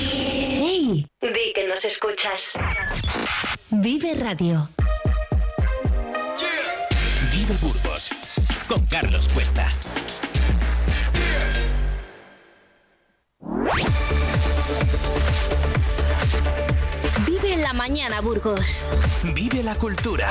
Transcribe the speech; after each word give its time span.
¡Hey! 0.00 1.06
Di 1.20 1.52
que 1.54 1.66
nos 1.68 1.84
escuchas. 1.84 2.52
Vive 3.70 4.14
Radio. 4.14 4.68
Vive 7.30 7.54
Burgos 7.60 8.08
con 8.66 8.84
Carlos 8.86 9.28
Cuesta. 9.34 9.68
Vive 17.26 17.56
la 17.56 17.72
mañana, 17.74 18.20
Burgos. 18.20 18.86
Vive 19.34 19.62
la 19.62 19.74
cultura. 19.74 20.28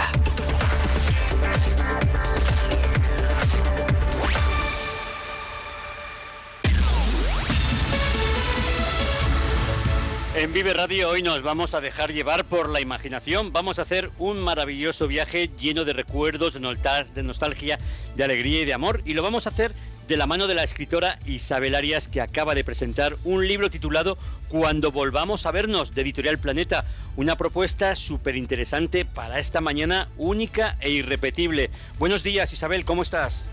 En 10.36 10.54
Vive 10.54 10.74
Radio 10.74 11.10
hoy 11.10 11.24
nos 11.24 11.42
vamos 11.42 11.74
a 11.74 11.82
dejar 11.82 12.14
llevar 12.14 12.46
por 12.46 12.70
la 12.70 12.80
imaginación. 12.80 13.52
Vamos 13.52 13.80
a 13.80 13.82
hacer 13.82 14.12
un 14.20 14.40
maravilloso 14.40 15.08
viaje 15.08 15.50
lleno 15.60 15.86
de 15.86 15.94
recuerdos, 15.94 16.54
de 16.54 17.24
nostalgia, 17.24 17.80
de 18.16 18.24
alegría 18.24 18.62
y 18.62 18.66
de 18.66 18.74
amor. 18.76 19.02
Y 19.06 19.16
lo 19.16 19.24
vamos 19.24 19.48
a 19.48 19.50
hacer 19.50 19.74
de 20.08 20.18
la 20.18 20.28
mano 20.28 20.46
de 20.46 20.54
la 20.54 20.64
escritora 20.64 21.18
Isabel 21.26 21.74
Arias, 21.74 22.08
que 22.08 22.22
acaba 22.22 22.54
de 22.54 22.64
presentar 22.64 23.16
un 23.24 23.48
libro 23.48 23.72
titulado 23.72 24.20
Cuando 24.50 24.92
volvamos 24.92 25.48
a 25.48 25.52
vernos, 25.52 25.96
de 25.96 26.04
Editorial 26.04 26.38
Planeta. 26.38 26.86
Una 27.16 27.36
propuesta 27.36 27.96
súper 27.96 28.36
interesante 28.36 29.06
para 29.06 29.40
esta 29.40 29.62
mañana 29.62 30.10
única 30.16 30.78
e 30.80 30.92
irrepetible. 30.92 31.72
Buenos 31.98 32.22
días, 32.22 32.54
Isabel, 32.54 32.86
¿cómo 32.86 33.02
estás? 33.02 33.48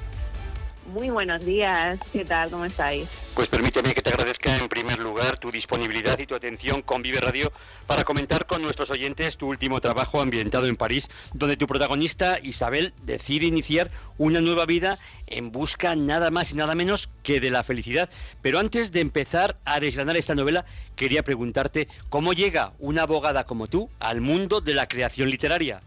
Muy 0.92 1.10
buenos 1.10 1.44
días, 1.44 1.98
¿qué 2.12 2.24
tal? 2.24 2.48
¿Cómo 2.48 2.64
estáis? 2.64 3.08
Pues 3.34 3.48
permíteme 3.48 3.92
que 3.92 4.02
te 4.02 4.10
agradezca 4.10 4.56
en 4.56 4.68
primer 4.68 5.00
lugar 5.00 5.36
tu 5.36 5.50
disponibilidad 5.50 6.16
y 6.18 6.26
tu 6.26 6.36
atención 6.36 6.80
con 6.80 7.02
Vive 7.02 7.18
Radio 7.18 7.50
para 7.86 8.04
comentar 8.04 8.46
con 8.46 8.62
nuestros 8.62 8.90
oyentes 8.90 9.36
tu 9.36 9.48
último 9.48 9.80
trabajo 9.80 10.20
ambientado 10.20 10.66
en 10.66 10.76
París, 10.76 11.08
donde 11.34 11.56
tu 11.56 11.66
protagonista 11.66 12.38
Isabel 12.40 12.94
decide 13.02 13.46
iniciar 13.46 13.90
una 14.16 14.40
nueva 14.40 14.64
vida 14.64 14.98
en 15.26 15.50
busca 15.50 15.96
nada 15.96 16.30
más 16.30 16.52
y 16.52 16.56
nada 16.56 16.76
menos 16.76 17.10
que 17.24 17.40
de 17.40 17.50
la 17.50 17.64
felicidad. 17.64 18.08
Pero 18.40 18.60
antes 18.60 18.92
de 18.92 19.00
empezar 19.00 19.58
a 19.64 19.80
desgranar 19.80 20.16
esta 20.16 20.36
novela, 20.36 20.66
quería 20.94 21.24
preguntarte 21.24 21.88
cómo 22.08 22.32
llega 22.32 22.72
una 22.78 23.02
abogada 23.02 23.44
como 23.44 23.66
tú 23.66 23.90
al 23.98 24.20
mundo 24.20 24.60
de 24.60 24.74
la 24.74 24.86
creación 24.86 25.30
literaria. 25.30 25.82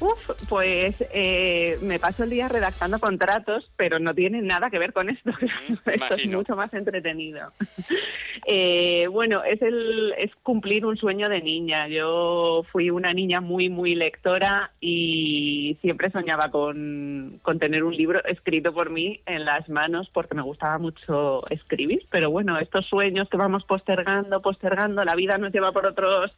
Uf, 0.00 0.30
pues 0.48 0.94
eh, 1.12 1.76
me 1.82 1.98
paso 1.98 2.22
el 2.22 2.30
día 2.30 2.46
redactando 2.46 3.00
contratos, 3.00 3.68
pero 3.76 3.98
no 3.98 4.14
tiene 4.14 4.42
nada 4.42 4.70
que 4.70 4.78
ver 4.78 4.92
con 4.92 5.08
esto. 5.08 5.32
esto 5.86 6.14
es 6.14 6.26
mucho 6.28 6.56
más 6.56 6.72
entretenido. 6.74 7.52
Eh, 8.50 9.08
bueno, 9.10 9.44
es 9.44 9.60
el 9.60 10.14
es 10.16 10.34
cumplir 10.36 10.86
un 10.86 10.96
sueño 10.96 11.28
de 11.28 11.42
niña. 11.42 11.86
Yo 11.88 12.64
fui 12.72 12.88
una 12.88 13.12
niña 13.12 13.42
muy 13.42 13.68
muy 13.68 13.94
lectora 13.94 14.70
y 14.80 15.76
siempre 15.82 16.08
soñaba 16.08 16.50
con, 16.50 17.38
con 17.42 17.58
tener 17.58 17.84
un 17.84 17.94
libro 17.94 18.24
escrito 18.24 18.72
por 18.72 18.88
mí 18.88 19.20
en 19.26 19.44
las 19.44 19.68
manos 19.68 20.08
porque 20.08 20.34
me 20.34 20.40
gustaba 20.40 20.78
mucho 20.78 21.46
escribir. 21.50 22.04
Pero 22.10 22.30
bueno, 22.30 22.58
estos 22.58 22.86
sueños 22.86 23.28
que 23.28 23.36
vamos 23.36 23.64
postergando, 23.64 24.40
postergando, 24.40 25.04
la 25.04 25.14
vida 25.14 25.36
nos 25.36 25.52
lleva 25.52 25.72
por 25.72 25.84
otros 25.84 26.32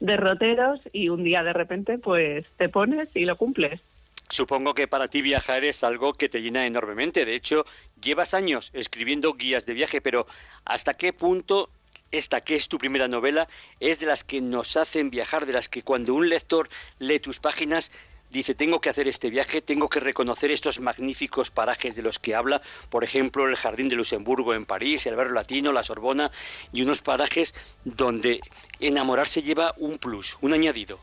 derroteros 0.00 0.80
y 0.92 1.08
un 1.08 1.24
día 1.24 1.42
de 1.42 1.52
repente 1.52 1.98
pues 1.98 2.46
te 2.56 2.68
pones 2.68 3.08
y 3.14 3.24
lo 3.24 3.36
cumples. 3.36 3.80
Supongo 4.28 4.74
que 4.74 4.88
para 4.88 5.08
ti 5.08 5.22
viajar 5.22 5.64
es 5.64 5.84
algo 5.84 6.12
que 6.12 6.28
te 6.28 6.42
llena 6.42 6.66
enormemente. 6.66 7.24
De 7.24 7.34
hecho, 7.34 7.64
llevas 8.02 8.34
años 8.34 8.70
escribiendo 8.72 9.34
guías 9.34 9.66
de 9.66 9.74
viaje, 9.74 10.00
pero 10.00 10.26
¿hasta 10.64 10.94
qué 10.94 11.12
punto 11.12 11.70
esta 12.10 12.40
que 12.40 12.56
es 12.56 12.68
tu 12.68 12.78
primera 12.78 13.08
novela 13.08 13.48
es 13.80 14.00
de 14.00 14.06
las 14.06 14.24
que 14.24 14.40
nos 14.40 14.76
hacen 14.76 15.10
viajar, 15.10 15.46
de 15.46 15.52
las 15.52 15.68
que 15.68 15.82
cuando 15.82 16.14
un 16.14 16.28
lector 16.28 16.68
lee 16.98 17.20
tus 17.20 17.38
páginas 17.38 17.90
dice, 18.36 18.54
tengo 18.54 18.80
que 18.80 18.90
hacer 18.90 19.08
este 19.08 19.30
viaje, 19.30 19.62
tengo 19.62 19.88
que 19.88 20.00
reconocer 20.00 20.50
estos 20.50 20.80
magníficos 20.80 21.50
parajes 21.50 21.96
de 21.96 22.02
los 22.02 22.18
que 22.18 22.34
habla, 22.34 22.62
por 22.90 23.04
ejemplo, 23.04 23.48
el 23.48 23.56
Jardín 23.56 23.88
de 23.88 23.96
Luxemburgo 23.96 24.54
en 24.54 24.66
París, 24.66 25.06
el 25.06 25.16
Barrio 25.16 25.34
Latino, 25.34 25.72
la 25.72 25.82
Sorbona, 25.82 26.30
y 26.72 26.82
unos 26.82 27.02
parajes 27.02 27.54
donde 27.84 28.40
enamorarse 28.80 29.42
lleva 29.42 29.74
un 29.78 29.98
plus, 29.98 30.38
un 30.40 30.52
añadido. 30.52 30.98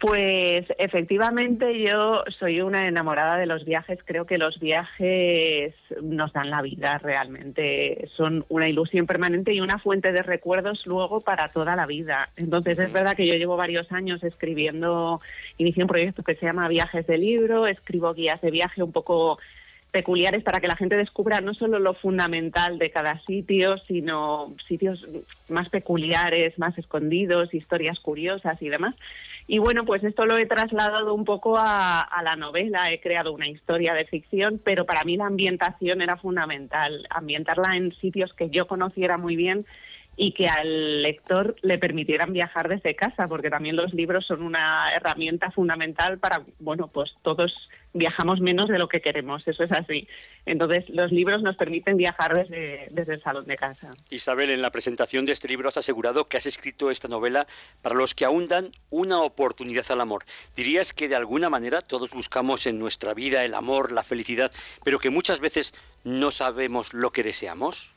Pues 0.00 0.64
efectivamente 0.78 1.78
yo 1.78 2.24
soy 2.38 2.62
una 2.62 2.88
enamorada 2.88 3.36
de 3.36 3.44
los 3.44 3.66
viajes. 3.66 3.98
Creo 4.02 4.24
que 4.24 4.38
los 4.38 4.58
viajes 4.58 5.74
nos 6.00 6.32
dan 6.32 6.48
la 6.48 6.62
vida 6.62 6.96
realmente. 6.96 8.08
Son 8.16 8.46
una 8.48 8.66
ilusión 8.66 9.06
permanente 9.06 9.52
y 9.52 9.60
una 9.60 9.78
fuente 9.78 10.12
de 10.12 10.22
recuerdos 10.22 10.86
luego 10.86 11.20
para 11.20 11.50
toda 11.50 11.76
la 11.76 11.84
vida. 11.84 12.30
Entonces 12.38 12.78
es 12.78 12.90
verdad 12.90 13.14
que 13.14 13.26
yo 13.26 13.34
llevo 13.34 13.58
varios 13.58 13.92
años 13.92 14.24
escribiendo, 14.24 15.20
inicié 15.58 15.84
un 15.84 15.88
proyecto 15.88 16.22
que 16.22 16.34
se 16.34 16.46
llama 16.46 16.68
Viajes 16.68 17.06
de 17.06 17.18
Libro, 17.18 17.66
escribo 17.66 18.14
guías 18.14 18.40
de 18.40 18.50
viaje 18.50 18.82
un 18.82 18.92
poco 18.92 19.38
peculiares 19.90 20.42
para 20.42 20.60
que 20.60 20.68
la 20.68 20.76
gente 20.76 20.96
descubra 20.96 21.40
no 21.40 21.54
solo 21.54 21.78
lo 21.78 21.94
fundamental 21.94 22.78
de 22.78 22.90
cada 22.90 23.18
sitio, 23.20 23.78
sino 23.78 24.54
sitios 24.66 25.06
más 25.48 25.68
peculiares, 25.68 26.58
más 26.58 26.78
escondidos, 26.78 27.54
historias 27.54 28.00
curiosas 28.00 28.62
y 28.62 28.68
demás. 28.68 28.94
Y 29.46 29.58
bueno, 29.58 29.84
pues 29.84 30.04
esto 30.04 30.26
lo 30.26 30.36
he 30.36 30.46
trasladado 30.46 31.12
un 31.12 31.24
poco 31.24 31.56
a, 31.58 32.08
la 32.22 32.36
novela, 32.36 32.92
he 32.92 33.00
creado 33.00 33.32
una 33.32 33.48
historia 33.48 33.94
de 33.94 34.04
ficción, 34.04 34.60
pero 34.62 34.86
para 34.86 35.02
mí 35.02 35.16
la 35.16 35.26
ambientación 35.26 36.02
era 36.02 36.16
fundamental, 36.16 37.06
ambientarla 37.10 37.76
en 37.76 37.92
sitios 37.92 38.32
que 38.32 38.48
yo 38.48 38.68
conociera 38.68 39.18
muy 39.18 39.34
bien 39.34 39.66
y 40.16 40.34
que 40.34 40.46
al 40.46 41.02
lector 41.02 41.56
le 41.62 41.78
permitieran 41.78 42.32
viajar 42.32 42.68
desde 42.68 42.94
casa, 42.94 43.26
porque 43.26 43.50
también 43.50 43.74
los 43.74 43.92
libros 43.92 44.24
son 44.24 44.42
una 44.42 44.94
herramienta 44.94 45.50
fundamental 45.50 46.18
para, 46.18 46.42
bueno, 46.60 46.86
pues 46.86 47.16
todos 47.22 47.52
viajamos 47.92 48.40
menos 48.40 48.68
de 48.68 48.78
lo 48.78 48.88
que 48.88 49.00
queremos, 49.00 49.46
eso 49.46 49.64
es 49.64 49.72
así. 49.72 50.06
Entonces, 50.46 50.88
los 50.90 51.10
libros 51.10 51.42
nos 51.42 51.56
permiten 51.56 51.96
viajar 51.96 52.34
desde, 52.34 52.88
desde, 52.90 53.14
el 53.14 53.20
salón 53.20 53.46
de 53.46 53.56
casa. 53.56 53.90
Isabel, 54.10 54.50
en 54.50 54.62
la 54.62 54.70
presentación 54.70 55.26
de 55.26 55.32
este 55.32 55.48
libro 55.48 55.68
has 55.68 55.76
asegurado 55.76 56.28
que 56.28 56.36
has 56.36 56.46
escrito 56.46 56.90
esta 56.90 57.08
novela 57.08 57.46
para 57.82 57.94
los 57.94 58.14
que 58.14 58.24
aún 58.24 58.48
dan 58.48 58.72
una 58.90 59.20
oportunidad 59.20 59.90
al 59.90 60.00
amor. 60.00 60.24
¿Dirías 60.54 60.92
que 60.92 61.08
de 61.08 61.16
alguna 61.16 61.50
manera 61.50 61.80
todos 61.80 62.10
buscamos 62.10 62.66
en 62.66 62.78
nuestra 62.78 63.14
vida 63.14 63.44
el 63.44 63.54
amor, 63.54 63.92
la 63.92 64.02
felicidad, 64.02 64.52
pero 64.84 64.98
que 64.98 65.10
muchas 65.10 65.40
veces 65.40 65.74
no 66.04 66.30
sabemos 66.30 66.94
lo 66.94 67.10
que 67.10 67.22
deseamos? 67.22 67.90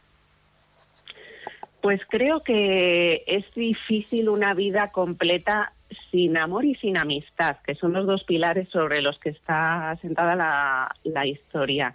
Pues 1.82 2.02
creo 2.08 2.42
que 2.44 3.24
es 3.28 3.54
difícil 3.54 4.30
una 4.30 4.54
vida 4.54 4.92
completa 4.92 5.74
sin 6.12 6.38
amor 6.38 6.66
y 6.66 6.76
sin 6.76 6.98
amistad, 6.98 7.58
que 7.66 7.76
son 7.76 7.94
los 7.94 8.06
dos 8.06 8.24
pilares 8.24 8.70
sobre 8.70 9.02
los 9.02 9.20
que 9.20 9.30
está 9.30 9.92
asentada 9.92 10.36
la, 10.36 11.26
historia. 11.26 11.94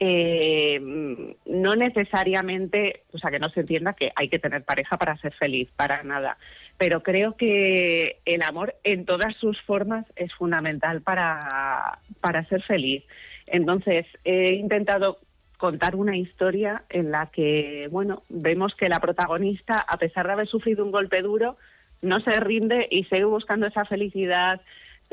Eh, 0.00 0.80
no 1.46 1.74
necesariamente, 1.74 3.02
o 3.12 3.18
sea, 3.18 3.30
que 3.30 3.38
no 3.38 3.48
se 3.50 3.60
entienda 3.60 3.94
que 3.94 4.12
hay 4.14 4.28
que 4.28 4.38
tener 4.38 4.62
pareja 4.62 4.96
para 4.96 5.16
ser 5.16 5.32
feliz, 5.32 5.68
para 5.76 6.02
nada. 6.02 6.36
Pero 6.76 7.02
creo 7.02 7.36
que 7.36 8.18
el 8.24 8.42
amor 8.42 8.74
en 8.84 9.04
todas 9.04 9.34
sus 9.36 9.60
formas 9.60 10.06
es 10.14 10.32
fundamental 10.32 11.00
para, 11.00 11.98
para 12.20 12.44
ser 12.44 12.62
feliz. 12.62 13.04
Entonces, 13.46 14.06
he 14.24 14.52
intentado 14.52 15.18
contar 15.58 15.96
una 15.96 16.16
historia 16.16 16.84
en 16.88 17.10
la 17.10 17.26
que, 17.26 17.88
bueno, 17.90 18.22
vemos 18.28 18.74
que 18.76 18.88
la 18.88 19.00
protagonista, 19.00 19.78
a 19.80 19.98
pesar 19.98 20.26
de 20.26 20.32
haber 20.32 20.46
sufrido 20.46 20.84
un 20.84 20.92
golpe 20.92 21.20
duro, 21.20 21.56
no 22.02 22.20
se 22.20 22.38
rinde 22.40 22.88
y 22.90 23.04
sigue 23.04 23.24
buscando 23.24 23.66
esa 23.66 23.84
felicidad, 23.84 24.60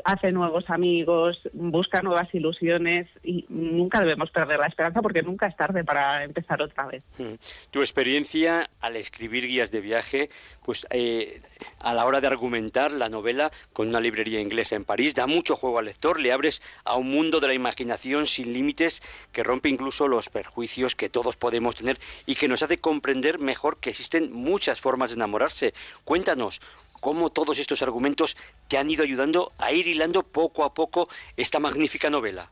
hace 0.04 0.32
nuevos 0.32 0.68
amigos, 0.68 1.40
busca 1.52 2.02
nuevas 2.02 2.32
ilusiones 2.34 3.08
y 3.22 3.44
nunca 3.48 4.00
debemos 4.00 4.30
perder 4.30 4.58
la 4.58 4.66
esperanza 4.66 5.02
porque 5.02 5.22
nunca 5.22 5.46
es 5.46 5.56
tarde 5.56 5.84
para 5.84 6.24
empezar 6.24 6.62
otra 6.62 6.86
vez. 6.86 7.02
Hmm. 7.18 7.34
Tu 7.70 7.80
experiencia 7.80 8.68
al 8.80 8.96
escribir 8.96 9.46
guías 9.46 9.70
de 9.70 9.80
viaje, 9.80 10.30
pues 10.64 10.86
eh, 10.90 11.40
a 11.80 11.94
la 11.94 12.04
hora 12.04 12.20
de 12.20 12.26
argumentar 12.26 12.92
la 12.92 13.08
novela 13.08 13.50
con 13.72 13.88
una 13.88 14.00
librería 14.00 14.40
inglesa 14.40 14.76
en 14.76 14.84
París, 14.84 15.14
da 15.14 15.26
mucho 15.26 15.56
juego 15.56 15.78
al 15.78 15.86
lector, 15.86 16.20
le 16.20 16.32
abres 16.32 16.62
a 16.84 16.96
un 16.96 17.10
mundo 17.10 17.40
de 17.40 17.48
la 17.48 17.54
imaginación 17.54 18.26
sin 18.26 18.52
límites 18.52 19.02
que 19.32 19.42
rompe 19.42 19.68
incluso 19.68 20.08
los 20.08 20.28
perjuicios 20.28 20.94
que 20.94 21.08
todos 21.08 21.36
podemos 21.36 21.76
tener 21.76 21.98
y 22.26 22.34
que 22.34 22.48
nos 22.48 22.62
hace 22.62 22.78
comprender 22.78 23.38
mejor 23.38 23.78
que 23.78 23.90
existen 23.90 24.32
muchas 24.32 24.80
formas 24.80 25.10
de 25.10 25.16
enamorarse. 25.16 25.74
Cuéntanos, 26.04 26.60
cómo 27.06 27.30
todos 27.30 27.60
estos 27.60 27.82
argumentos 27.82 28.36
te 28.66 28.78
han 28.78 28.90
ido 28.90 29.04
ayudando 29.04 29.52
a 29.58 29.70
ir 29.70 29.86
hilando 29.86 30.24
poco 30.24 30.64
a 30.64 30.74
poco 30.74 31.06
esta 31.36 31.60
magnífica 31.60 32.10
novela. 32.10 32.48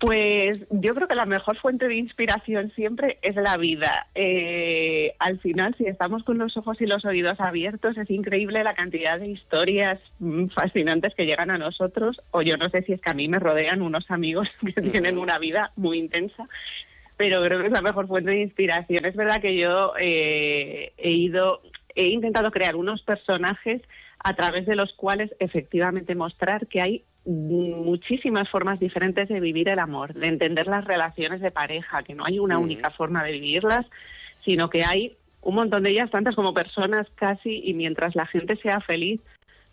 Pues 0.00 0.66
yo 0.68 0.92
creo 0.92 1.06
que 1.06 1.14
la 1.14 1.24
mejor 1.24 1.56
fuente 1.56 1.86
de 1.86 1.94
inspiración 1.94 2.72
siempre 2.74 3.18
es 3.22 3.36
la 3.36 3.56
vida. 3.56 4.08
Eh, 4.16 5.14
al 5.20 5.38
final, 5.38 5.76
si 5.78 5.86
estamos 5.86 6.24
con 6.24 6.38
los 6.38 6.56
ojos 6.56 6.80
y 6.80 6.86
los 6.86 7.04
oídos 7.04 7.38
abiertos, 7.38 7.96
es 7.96 8.10
increíble 8.10 8.64
la 8.64 8.74
cantidad 8.74 9.20
de 9.20 9.28
historias 9.28 10.00
mm, 10.18 10.46
fascinantes 10.46 11.14
que 11.14 11.24
llegan 11.24 11.52
a 11.52 11.58
nosotros. 11.58 12.20
O 12.32 12.42
yo 12.42 12.56
no 12.56 12.68
sé 12.68 12.82
si 12.82 12.94
es 12.94 13.00
que 13.00 13.10
a 13.10 13.14
mí 13.14 13.28
me 13.28 13.38
rodean 13.38 13.80
unos 13.80 14.10
amigos 14.10 14.48
que 14.74 14.82
tienen 14.82 15.18
una 15.18 15.38
vida 15.38 15.70
muy 15.76 16.00
intensa 16.00 16.48
pero 17.22 17.40
creo 17.44 17.60
que 17.60 17.66
es 17.66 17.72
la 17.72 17.82
mejor 17.82 18.08
fuente 18.08 18.32
de 18.32 18.40
inspiración. 18.40 19.04
Es 19.04 19.14
verdad 19.14 19.40
que 19.40 19.56
yo 19.56 19.92
eh, 19.96 20.92
he 20.98 21.10
ido, 21.10 21.60
he 21.94 22.08
intentado 22.08 22.50
crear 22.50 22.76
unos 22.76 23.02
personajes 23.02 23.82
a 24.18 24.34
través 24.34 24.66
de 24.66 24.76
los 24.76 24.92
cuales 24.92 25.34
efectivamente 25.40 26.14
mostrar 26.14 26.66
que 26.66 26.80
hay 26.80 27.02
muchísimas 27.24 28.48
formas 28.48 28.80
diferentes 28.80 29.28
de 29.28 29.40
vivir 29.40 29.68
el 29.68 29.78
amor, 29.78 30.12
de 30.14 30.26
entender 30.26 30.66
las 30.66 30.84
relaciones 30.84 31.40
de 31.40 31.50
pareja, 31.50 32.02
que 32.02 32.14
no 32.14 32.24
hay 32.24 32.38
una 32.38 32.58
única 32.58 32.90
forma 32.90 33.22
de 33.22 33.32
vivirlas, 33.32 33.86
sino 34.44 34.68
que 34.70 34.84
hay 34.84 35.16
un 35.40 35.54
montón 35.56 35.82
de 35.82 35.90
ellas, 35.90 36.10
tantas 36.10 36.34
como 36.34 36.54
personas 36.54 37.08
casi, 37.14 37.62
y 37.64 37.74
mientras 37.74 38.14
la 38.14 38.26
gente 38.26 38.56
sea 38.56 38.80
feliz, 38.80 39.20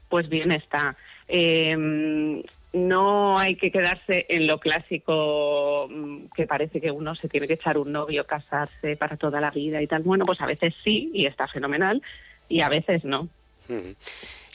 pues 0.09 0.29
bien 0.29 0.51
está. 0.51 0.95
Em, 1.27 2.41
no 2.73 3.39
hay 3.39 3.55
que 3.55 3.71
quedarse 3.71 4.25
en 4.29 4.45
lo 4.45 4.59
clásico 4.59 5.87
mm, 5.89 6.25
que 6.35 6.45
parece 6.45 6.79
que 6.79 6.91
uno 6.91 7.15
se 7.15 7.27
tiene 7.27 7.47
que 7.47 7.53
echar 7.53 7.77
un 7.77 7.91
novio, 7.91 8.25
casarse 8.25 8.95
para 8.95 9.17
toda 9.17 9.41
la 9.41 9.51
vida 9.51 9.81
y 9.81 9.87
tal. 9.87 10.03
Bueno, 10.03 10.25
pues 10.25 10.41
a 10.41 10.45
veces 10.45 10.75
sí 10.83 11.09
y 11.13 11.25
está 11.25 11.47
fenomenal 11.47 12.01
y 12.47 12.61
a 12.61 12.69
veces 12.69 13.03
no. 13.05 13.27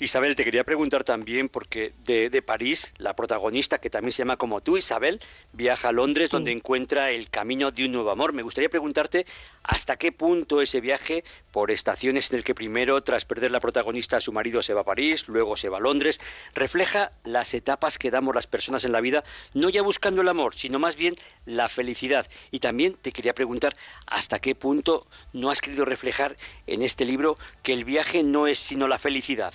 Isabel, 0.01 0.35
te 0.35 0.45
quería 0.45 0.65
preguntar 0.65 1.05
también, 1.05 1.49
porque 1.49 1.93
de, 2.05 2.43
París, 2.43 2.93
la 2.99 3.15
protagonista, 3.15 3.79
que 3.79 3.91
también 3.91 4.13
se 4.13 4.19
llama 4.19 4.37
como 4.37 4.61
tú, 4.61 4.77
Isabel, 4.77 5.21
viaja 5.53 5.89
a 5.89 5.93
Londres 5.93 6.31
donde 6.31 6.51
encuentra 6.51 7.13
el 7.13 7.31
camino 7.31 7.71
de 7.71 7.85
un 7.85 7.93
nuevo 7.93 8.11
amor. 8.11 8.33
Me 8.33 8.43
gustaría 8.43 8.69
preguntarte 8.69 9.25
hasta 9.63 9.97
qué 9.97 10.11
punto 10.11 10.61
ese 10.61 10.81
viaje, 10.81 11.23
por 11.53 11.71
estaciones 11.71 12.31
en 12.31 12.39
el 12.39 12.45
que 12.45 12.57
primero, 12.57 13.01
tras 13.03 13.25
perder 13.25 13.53
la 13.53 13.61
protagonista, 13.61 14.19
su 14.19 14.33
marido 14.33 14.63
se 14.63 14.75
va 14.75 14.81
a 14.81 14.85
París, 14.85 15.29
luego 15.29 15.57
se 15.57 15.69
va 15.69 15.79
a 15.79 15.81
Londres, 15.81 16.21
refleja 16.55 17.13
las 17.23 17.55
etapas 17.55 17.97
que 17.97 18.11
damos 18.11 18.35
las 18.35 18.49
personas 18.49 18.85
en 18.85 18.93
la 18.93 19.01
vida, 19.01 19.23
no 19.55 19.69
ya 19.69 19.83
buscando 19.83 20.23
el 20.23 20.29
amor, 20.29 20.57
sino 20.57 20.81
más 20.81 20.97
bien 20.97 21.15
la 21.47 21.69
felicidad. 21.69 22.27
Y 22.51 22.59
también 22.59 22.95
te 23.01 23.13
quería 23.13 23.33
preguntar 23.33 23.75
hasta 24.07 24.41
qué 24.41 24.57
punto 24.57 25.07
no 25.33 25.51
has 25.51 25.61
querido 25.61 25.85
reflejar 25.85 26.35
en 26.67 26.83
este 26.83 27.05
libro 27.05 27.37
que 27.63 27.73
el 27.73 27.85
viaje 27.85 28.25
no 28.25 28.49
es 28.49 28.59
sino 28.59 28.89
la 28.89 28.99
felicidad. 28.99 29.55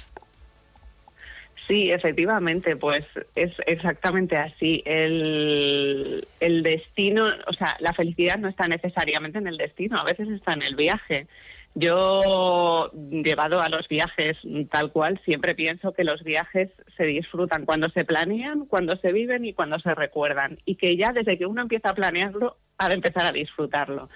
Sí, 1.70 1.92
efectivamente, 1.92 2.76
pues 2.76 3.06
es 3.36 3.54
exactamente 3.68 4.36
así. 4.36 4.82
El, 4.88 6.28
el, 6.40 6.64
destino, 6.64 7.28
o 7.46 7.54
sea, 7.54 7.78
la 7.80 7.94
felicidad 7.94 8.40
no 8.40 8.48
está 8.48 8.68
necesariamente 8.68 9.38
en 9.38 9.46
el 9.46 9.58
destino, 9.58 10.00
a 10.00 10.04
veces 10.04 10.30
está 10.30 10.54
en 10.54 10.64
el 10.64 10.76
viaje. 10.76 11.28
Yo, 11.76 12.90
llevado 13.12 13.62
a 13.62 13.70
los 13.70 13.88
viajes 13.88 14.38
tal 14.72 14.92
cual, 14.92 15.22
siempre 15.24 15.54
pienso 15.54 15.94
que 15.94 16.04
los 16.04 16.24
viajes 16.24 16.72
se 16.98 17.06
disfrutan 17.06 17.66
cuando 17.66 17.88
se 17.90 18.04
planean, 18.04 18.66
cuando 18.66 18.96
se 18.96 19.12
viven 19.12 19.46
y 19.46 19.54
cuando 19.54 19.78
se 19.78 19.94
recuerdan. 19.94 20.58
Y 20.66 20.74
que 20.74 20.98
ya 20.98 21.14
desde 21.14 21.38
que 21.38 21.46
uno 21.46 21.62
empieza 21.62 21.92
a 21.92 21.96
planearlo, 21.96 22.58
ha 22.80 22.90
de 22.90 22.96
empezar 22.96 23.28
a 23.28 23.32
disfrutarlo. 23.32 24.10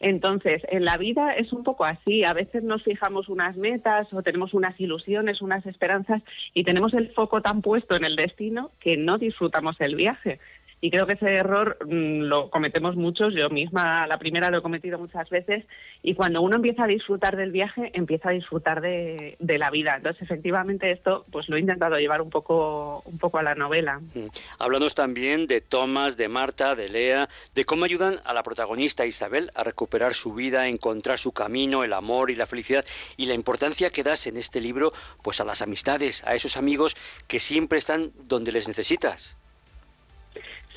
Entonces, 0.00 0.62
en 0.70 0.86
la 0.86 0.96
vida 0.96 1.34
es 1.36 1.52
un 1.52 1.62
poco 1.62 1.84
así. 1.84 2.24
A 2.24 2.32
veces 2.32 2.62
nos 2.62 2.82
fijamos 2.82 3.28
unas 3.28 3.56
metas 3.56 4.12
o 4.12 4.22
tenemos 4.22 4.54
unas 4.54 4.80
ilusiones, 4.80 5.42
unas 5.42 5.66
esperanzas 5.66 6.22
y 6.54 6.64
tenemos 6.64 6.94
el 6.94 7.10
foco 7.10 7.42
tan 7.42 7.60
puesto 7.60 7.94
en 7.94 8.04
el 8.04 8.16
destino 8.16 8.70
que 8.80 8.96
no 8.96 9.18
disfrutamos 9.18 9.80
el 9.80 9.96
viaje. 9.96 10.38
Y 10.82 10.90
creo 10.90 11.06
que 11.06 11.12
ese 11.12 11.34
error 11.34 11.76
mm, 11.84 12.22
lo 12.22 12.48
cometemos 12.48 12.96
muchos, 12.96 13.34
yo 13.34 13.50
misma 13.50 14.06
la 14.06 14.18
primera 14.18 14.50
lo 14.50 14.58
he 14.58 14.62
cometido 14.62 14.98
muchas 14.98 15.28
veces, 15.28 15.66
y 16.02 16.14
cuando 16.14 16.40
uno 16.40 16.56
empieza 16.56 16.84
a 16.84 16.86
disfrutar 16.86 17.36
del 17.36 17.52
viaje, 17.52 17.90
empieza 17.92 18.30
a 18.30 18.32
disfrutar 18.32 18.80
de, 18.80 19.36
la 19.38 19.70
vida. 19.70 19.96
Entonces, 19.96 20.22
efectivamente, 20.22 20.90
esto 20.90 21.26
pues 21.30 21.48
lo 21.50 21.56
he 21.56 21.60
intentado 21.60 21.98
llevar 21.98 22.22
un 22.22 22.30
poco, 22.30 23.02
un 23.04 23.18
poco 23.18 23.38
a 23.38 23.42
la 23.42 23.54
novela. 23.54 24.00
Mm. 24.14 24.28
Hablamos 24.58 24.94
también 24.94 25.46
de 25.46 25.60
Tomás, 25.60 26.16
de 26.16 26.28
Marta, 26.28 26.74
de 26.74 26.88
Lea, 26.88 27.28
de 27.54 27.64
cómo 27.66 27.84
ayudan 27.84 28.20
a 28.24 28.32
la 28.32 28.42
protagonista 28.42 29.04
Isabel 29.04 29.50
a 29.54 29.64
recuperar 29.64 30.14
su 30.14 30.32
vida, 30.32 30.62
a 30.62 30.68
encontrar 30.68 31.18
su 31.18 31.32
camino, 31.32 31.84
el 31.84 31.92
amor 31.92 32.30
y 32.30 32.36
la 32.36 32.46
felicidad, 32.46 32.86
y 33.18 33.26
la 33.26 33.34
importancia 33.34 33.90
que 33.90 34.02
das 34.02 34.26
en 34.26 34.38
este 34.38 34.62
libro 34.62 34.92
pues 35.22 35.40
a 35.40 35.44
las 35.44 35.60
amistades, 35.60 36.24
a 36.24 36.34
esos 36.34 36.56
amigos 36.56 36.96
que 37.28 37.38
siempre 37.38 37.78
están 37.78 38.12
donde 38.28 38.52
les 38.52 38.66
necesitas. 38.66 39.39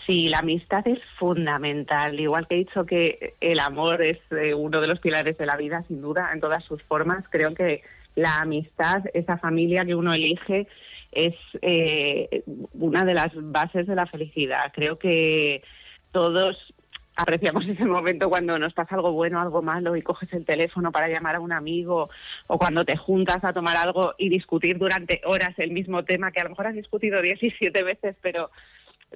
Sí, 0.05 0.27
la 0.27 0.39
amistad 0.39 0.85
es 0.87 0.99
fundamental. 1.17 2.19
Igual 2.19 2.47
que 2.47 2.55
he 2.55 2.57
dicho 2.59 2.85
que 2.85 3.35
el 3.39 3.59
amor 3.59 4.01
es 4.01 4.19
eh, 4.31 4.53
uno 4.53 4.81
de 4.81 4.87
los 4.87 4.99
pilares 4.99 5.37
de 5.37 5.45
la 5.45 5.55
vida, 5.55 5.83
sin 5.87 6.01
duda, 6.01 6.31
en 6.33 6.41
todas 6.41 6.63
sus 6.63 6.83
formas, 6.83 7.25
creo 7.29 7.53
que 7.53 7.81
la 8.15 8.41
amistad, 8.41 9.03
esa 9.13 9.37
familia 9.37 9.85
que 9.85 9.95
uno 9.95 10.13
elige, 10.13 10.67
es 11.11 11.35
eh, 11.61 12.43
una 12.73 13.05
de 13.05 13.13
las 13.13 13.31
bases 13.33 13.87
de 13.87 13.95
la 13.95 14.05
felicidad. 14.05 14.71
Creo 14.73 14.99
que 14.99 15.63
todos 16.11 16.73
apreciamos 17.15 17.65
ese 17.65 17.85
momento 17.85 18.29
cuando 18.29 18.57
nos 18.57 18.73
pasa 18.73 18.95
algo 18.95 19.11
bueno, 19.11 19.39
algo 19.39 19.61
malo 19.61 19.95
y 19.95 20.01
coges 20.01 20.33
el 20.33 20.45
teléfono 20.45 20.91
para 20.91 21.07
llamar 21.07 21.35
a 21.35 21.39
un 21.39 21.51
amigo 21.51 22.09
o 22.47 22.57
cuando 22.57 22.85
te 22.85 22.97
juntas 22.97 23.43
a 23.43 23.53
tomar 23.53 23.77
algo 23.77 24.15
y 24.17 24.29
discutir 24.29 24.77
durante 24.77 25.21
horas 25.25 25.53
el 25.57 25.71
mismo 25.71 26.03
tema 26.03 26.31
que 26.31 26.39
a 26.39 26.43
lo 26.43 26.49
mejor 26.49 26.67
has 26.67 26.75
discutido 26.75 27.21
17 27.21 27.83
veces, 27.83 28.15
pero 28.21 28.49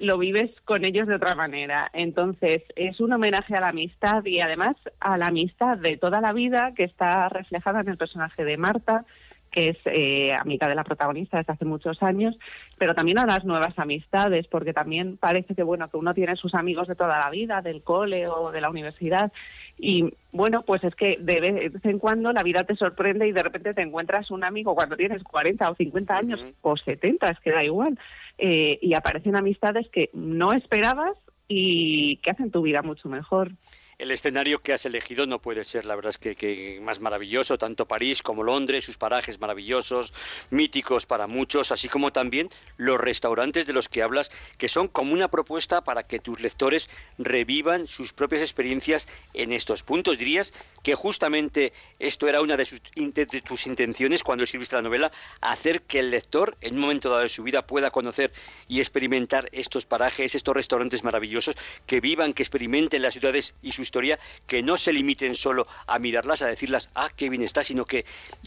lo 0.00 0.18
vives 0.18 0.50
con 0.64 0.84
ellos 0.84 1.06
de 1.06 1.14
otra 1.14 1.34
manera. 1.34 1.90
Entonces, 1.92 2.62
es 2.76 3.00
un 3.00 3.12
homenaje 3.12 3.54
a 3.54 3.60
la 3.60 3.68
amistad 3.68 4.24
y 4.24 4.40
además 4.40 4.76
a 5.00 5.18
la 5.18 5.26
amistad 5.26 5.78
de 5.78 5.96
toda 5.96 6.20
la 6.20 6.32
vida 6.32 6.72
que 6.74 6.84
está 6.84 7.28
reflejada 7.28 7.80
en 7.80 7.88
el 7.88 7.96
personaje 7.96 8.44
de 8.44 8.56
Marta, 8.56 9.04
que 9.50 9.70
es 9.70 9.78
eh, 9.86 10.34
amiga 10.34 10.68
de 10.68 10.74
la 10.74 10.84
protagonista 10.84 11.38
desde 11.38 11.52
hace 11.52 11.64
muchos 11.64 12.02
años, 12.02 12.38
pero 12.76 12.94
también 12.94 13.18
a 13.18 13.26
las 13.26 13.44
nuevas 13.44 13.78
amistades, 13.78 14.46
porque 14.46 14.72
también 14.72 15.16
parece 15.16 15.54
que 15.54 15.62
bueno 15.62 15.88
que 15.88 15.96
uno 15.96 16.14
tiene 16.14 16.36
sus 16.36 16.54
amigos 16.54 16.86
de 16.88 16.94
toda 16.94 17.18
la 17.18 17.30
vida, 17.30 17.62
del 17.62 17.82
cole 17.82 18.28
o 18.28 18.52
de 18.52 18.60
la 18.60 18.70
universidad, 18.70 19.32
y 19.78 20.12
bueno, 20.32 20.62
pues 20.62 20.82
es 20.82 20.94
que 20.94 21.16
de 21.20 21.40
vez 21.40 21.84
en 21.84 21.98
cuando 21.98 22.32
la 22.32 22.42
vida 22.42 22.64
te 22.64 22.74
sorprende 22.74 23.28
y 23.28 23.32
de 23.32 23.42
repente 23.42 23.74
te 23.74 23.82
encuentras 23.82 24.30
un 24.30 24.42
amigo 24.42 24.74
cuando 24.74 24.96
tienes 24.96 25.22
40 25.22 25.70
o 25.70 25.74
50 25.74 26.16
años 26.16 26.44
o 26.62 26.76
70, 26.76 27.30
es 27.30 27.40
que 27.40 27.52
da 27.52 27.62
igual, 27.62 27.98
eh, 28.38 28.78
y 28.80 28.94
aparecen 28.94 29.36
amistades 29.36 29.88
que 29.88 30.10
no 30.12 30.52
esperabas 30.52 31.14
y 31.48 32.16
que 32.18 32.30
hacen 32.30 32.50
tu 32.50 32.62
vida 32.62 32.82
mucho 32.82 33.08
mejor 33.08 33.50
el 33.98 34.12
escenario 34.12 34.60
que 34.60 34.72
has 34.72 34.86
elegido 34.86 35.26
no 35.26 35.40
puede 35.40 35.64
ser, 35.64 35.84
la 35.84 35.96
verdad 35.96 36.10
es 36.10 36.36
que, 36.36 36.78
más 36.80 37.00
maravilloso, 37.00 37.58
tanto 37.58 37.86
París 37.86 38.22
como 38.22 38.44
Londres, 38.44 38.84
sus 38.84 38.96
parajes 38.96 39.40
maravillosos, 39.40 40.14
míticos 40.50 41.04
para 41.04 41.26
muchos, 41.26 41.72
así 41.72 41.88
como 41.88 42.12
también 42.12 42.48
los 42.76 43.00
restaurantes 43.00 43.66
de 43.66 43.72
los 43.72 43.88
que 43.88 44.02
hablas, 44.04 44.30
que 44.56 44.68
son 44.68 44.86
como 44.86 45.12
una 45.12 45.26
propuesta 45.26 45.80
para 45.80 46.04
que 46.04 46.20
tus 46.20 46.40
lectores 46.40 46.88
revivan 47.18 47.88
sus 47.88 48.12
propias 48.12 48.42
experiencias 48.42 49.08
en 49.34 49.52
estos 49.52 49.82
puntos. 49.82 50.16
Dirías 50.16 50.54
que 50.84 50.94
justamente 50.94 51.72
esto 51.98 52.28
era 52.28 52.40
una 52.40 52.56
de, 52.56 52.68
de 52.94 53.42
tus 53.42 53.66
intenciones 53.66 54.22
cuando 54.22 54.44
escribiste 54.44 54.76
la 54.76 54.82
novela, 54.82 55.10
hacer 55.40 55.82
que 55.82 55.98
el 55.98 56.10
lector 56.10 56.56
en 56.60 56.76
un 56.76 56.82
momento 56.82 57.10
dado 57.10 57.22
de 57.22 57.28
su 57.28 57.42
vida 57.42 57.62
pueda 57.62 57.90
conocer 57.90 58.32
y 58.68 58.78
experimentar 58.78 59.48
estos 59.50 59.86
parajes, 59.86 60.36
estos 60.36 60.54
restaurantes 60.54 61.02
maravillosos, 61.02 61.56
que 61.84 62.00
vivan, 62.00 62.32
que 62.32 62.44
experimenten 62.44 63.02
las 63.02 63.14
ciudades 63.14 63.54
y 63.60 63.72
sus 63.72 63.87
historia, 63.88 64.18
que 64.46 64.62
no 64.62 64.76
se 64.76 64.92
limiten 64.92 65.34
solo 65.34 65.64
a 65.86 65.98
mirarlas, 65.98 66.42
a 66.42 66.46
decirlas, 66.46 66.90
ah, 66.94 67.08
qué 67.16 67.28
bien 67.30 67.42
está, 67.42 67.62
sino 67.64 67.84
que 67.84 68.04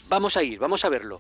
vamos 0.08 0.38
a 0.38 0.44
ir, 0.44 0.60
vamos 0.60 0.86
a 0.86 0.90
verlo. 0.90 1.20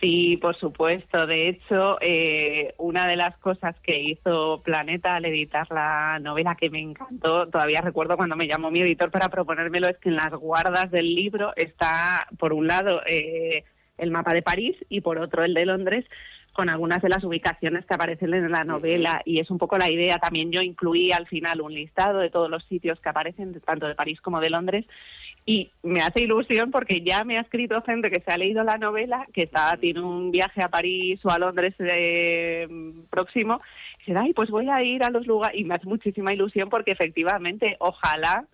Sí, 0.00 0.38
por 0.38 0.56
supuesto. 0.56 1.26
De 1.26 1.48
hecho, 1.48 1.98
eh, 2.00 2.74
una 2.78 3.06
de 3.06 3.16
las 3.16 3.36
cosas 3.36 3.76
que 3.80 4.00
hizo 4.00 4.62
Planeta 4.64 5.16
al 5.16 5.26
editar 5.26 5.66
la 5.70 6.18
novela 6.22 6.54
que 6.54 6.70
me 6.70 6.80
encantó, 6.80 7.46
todavía 7.48 7.82
recuerdo 7.82 8.16
cuando 8.16 8.34
me 8.34 8.46
llamó 8.46 8.70
mi 8.70 8.80
editor 8.80 9.10
para 9.10 9.28
proponérmelo, 9.28 9.88
es 9.88 9.98
que 9.98 10.08
en 10.08 10.16
las 10.16 10.32
guardas 10.32 10.90
del 10.90 11.14
libro 11.14 11.52
está, 11.54 12.26
por 12.38 12.54
un 12.54 12.66
lado, 12.66 13.02
eh, 13.06 13.64
el 13.98 14.10
mapa 14.10 14.32
de 14.32 14.40
París 14.40 14.76
y 14.88 15.02
por 15.02 15.18
otro 15.18 15.44
el 15.44 15.52
de 15.52 15.66
Londres, 15.66 16.06
con 16.52 16.68
algunas 16.68 17.02
de 17.02 17.08
las 17.08 17.24
ubicaciones 17.24 17.86
que 17.86 17.94
aparecen 17.94 18.34
en 18.34 18.50
la 18.50 18.64
novela 18.64 19.22
y 19.24 19.38
es 19.40 19.50
un 19.50 19.58
poco 19.58 19.78
la 19.78 19.90
idea. 19.90 20.18
También 20.18 20.50
yo 20.50 20.62
incluí 20.62 21.12
al 21.12 21.26
final 21.26 21.60
un 21.60 21.74
listado 21.74 22.18
de 22.18 22.30
todos 22.30 22.50
los 22.50 22.64
sitios 22.64 23.00
que 23.00 23.08
aparecen, 23.08 23.58
tanto 23.60 23.86
de 23.86 23.94
París 23.94 24.20
como 24.20 24.40
de 24.40 24.50
Londres. 24.50 24.86
Y 25.46 25.70
me 25.82 26.02
hace 26.02 26.22
ilusión 26.22 26.70
porque 26.70 27.00
ya 27.00 27.24
me 27.24 27.38
ha 27.38 27.40
escrito 27.40 27.82
gente 27.82 28.10
que 28.10 28.20
se 28.20 28.30
ha 28.30 28.38
leído 28.38 28.62
la 28.62 28.78
novela, 28.78 29.26
que 29.32 29.42
está, 29.42 29.76
tiene 29.78 30.00
un 30.00 30.30
viaje 30.30 30.62
a 30.62 30.68
París 30.68 31.18
o 31.24 31.30
a 31.30 31.38
Londres 31.38 31.74
eh, 31.78 32.68
próximo. 33.08 33.60
Y 33.98 34.10
dice, 34.10 34.18
ay, 34.18 34.32
pues 34.32 34.50
voy 34.50 34.68
a 34.68 34.82
ir 34.82 35.02
a 35.02 35.10
los 35.10 35.26
lugares. 35.26 35.58
Y 35.58 35.64
me 35.64 35.74
hace 35.74 35.86
muchísima 35.86 36.32
ilusión 36.32 36.68
porque 36.68 36.92
efectivamente, 36.92 37.76
ojalá 37.78 38.44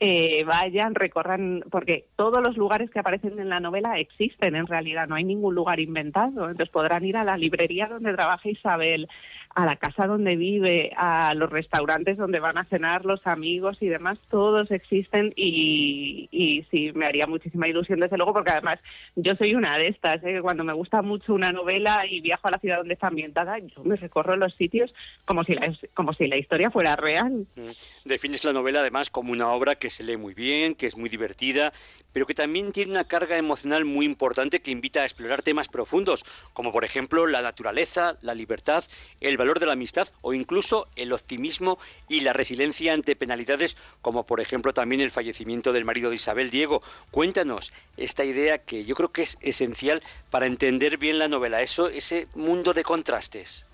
eh, 0.00 0.44
vayan, 0.44 0.94
recorran, 0.94 1.64
porque 1.70 2.04
todos 2.16 2.42
los 2.42 2.56
lugares 2.56 2.90
que 2.90 2.98
aparecen 2.98 3.38
en 3.38 3.48
la 3.48 3.60
novela 3.60 3.98
existen 3.98 4.56
en 4.56 4.66
realidad, 4.66 5.06
no 5.08 5.14
hay 5.14 5.24
ningún 5.24 5.54
lugar 5.54 5.80
inventado. 5.80 6.50
Entonces 6.50 6.68
podrán 6.68 7.04
ir 7.04 7.16
a 7.16 7.24
la 7.24 7.36
librería 7.36 7.86
donde 7.86 8.12
trabaja 8.12 8.48
Isabel, 8.48 9.08
a 9.54 9.64
la 9.64 9.76
casa 9.76 10.06
donde 10.06 10.36
vive, 10.36 10.92
a 10.96 11.32
los 11.34 11.48
restaurantes 11.48 12.16
donde 12.16 12.40
van 12.40 12.58
a 12.58 12.64
cenar 12.64 13.04
los 13.04 13.26
amigos 13.26 13.78
y 13.80 13.86
demás, 13.86 14.18
todos 14.28 14.70
existen 14.70 15.32
y, 15.36 16.64
sí, 16.70 16.90
me 16.94 17.06
haría 17.06 17.26
muchísima 17.26 17.68
ilusión 17.68 18.00
desde 18.00 18.16
luego 18.16 18.32
porque 18.32 18.50
además 18.50 18.80
yo 19.14 19.36
soy 19.36 19.54
una 19.54 19.78
de 19.78 19.88
estas, 19.88 20.24
¿eh? 20.24 20.40
cuando 20.42 20.64
me 20.64 20.72
gusta 20.72 21.02
mucho 21.02 21.34
una 21.34 21.52
novela 21.52 22.04
y 22.06 22.20
viajo 22.20 22.48
a 22.48 22.52
la 22.52 22.58
ciudad 22.58 22.78
donde 22.78 22.94
está 22.94 23.06
ambientada, 23.06 23.58
yo 23.58 23.84
me 23.84 23.96
recorro 23.96 24.36
los 24.36 24.54
sitios 24.54 24.92
como 25.24 25.44
si 25.44 25.54
la, 25.54 25.72
como 25.94 26.12
si 26.12 26.26
la 26.26 26.36
historia 26.36 26.70
fuera 26.70 26.96
real. 26.96 27.46
Mm. 27.54 27.70
Defines 28.04 28.44
la 28.44 28.52
novela 28.52 28.80
además 28.80 29.08
como 29.08 29.32
una 29.32 29.52
obra 29.52 29.76
que 29.76 29.90
se 29.90 30.02
lee 30.02 30.16
muy 30.16 30.34
bien, 30.34 30.74
que 30.74 30.86
es 30.86 30.96
muy 30.96 31.08
divertida, 31.08 31.72
pero 32.14 32.26
que 32.26 32.32
también 32.32 32.72
tiene 32.72 32.92
una 32.92 33.04
carga 33.04 33.36
emocional 33.36 33.84
muy 33.84 34.06
importante 34.06 34.60
que 34.60 34.70
invita 34.70 35.00
a 35.00 35.04
explorar 35.04 35.42
temas 35.42 35.68
profundos, 35.68 36.24
como 36.54 36.72
por 36.72 36.84
ejemplo 36.84 37.26
la 37.26 37.42
naturaleza, 37.42 38.16
la 38.22 38.34
libertad, 38.34 38.84
el 39.20 39.36
valor 39.36 39.58
de 39.58 39.66
la 39.66 39.72
amistad 39.72 40.08
o 40.22 40.32
incluso 40.32 40.86
el 40.96 41.12
optimismo 41.12 41.78
y 42.08 42.20
la 42.20 42.32
resiliencia 42.32 42.94
ante 42.94 43.16
penalidades, 43.16 43.76
como 44.00 44.24
por 44.24 44.40
ejemplo 44.40 44.72
también 44.72 45.00
el 45.00 45.10
fallecimiento 45.10 45.72
del 45.72 45.84
marido 45.84 46.10
de 46.10 46.16
Isabel 46.16 46.50
Diego. 46.50 46.80
Cuéntanos 47.10 47.72
esta 47.96 48.24
idea 48.24 48.58
que 48.58 48.84
yo 48.84 48.94
creo 48.94 49.10
que 49.10 49.22
es 49.22 49.36
esencial 49.40 50.00
para 50.30 50.46
entender 50.46 50.98
bien 50.98 51.18
la 51.18 51.26
novela, 51.26 51.62
eso, 51.62 51.88
ese 51.88 52.28
mundo 52.36 52.72
de 52.72 52.84
contrastes. 52.84 53.66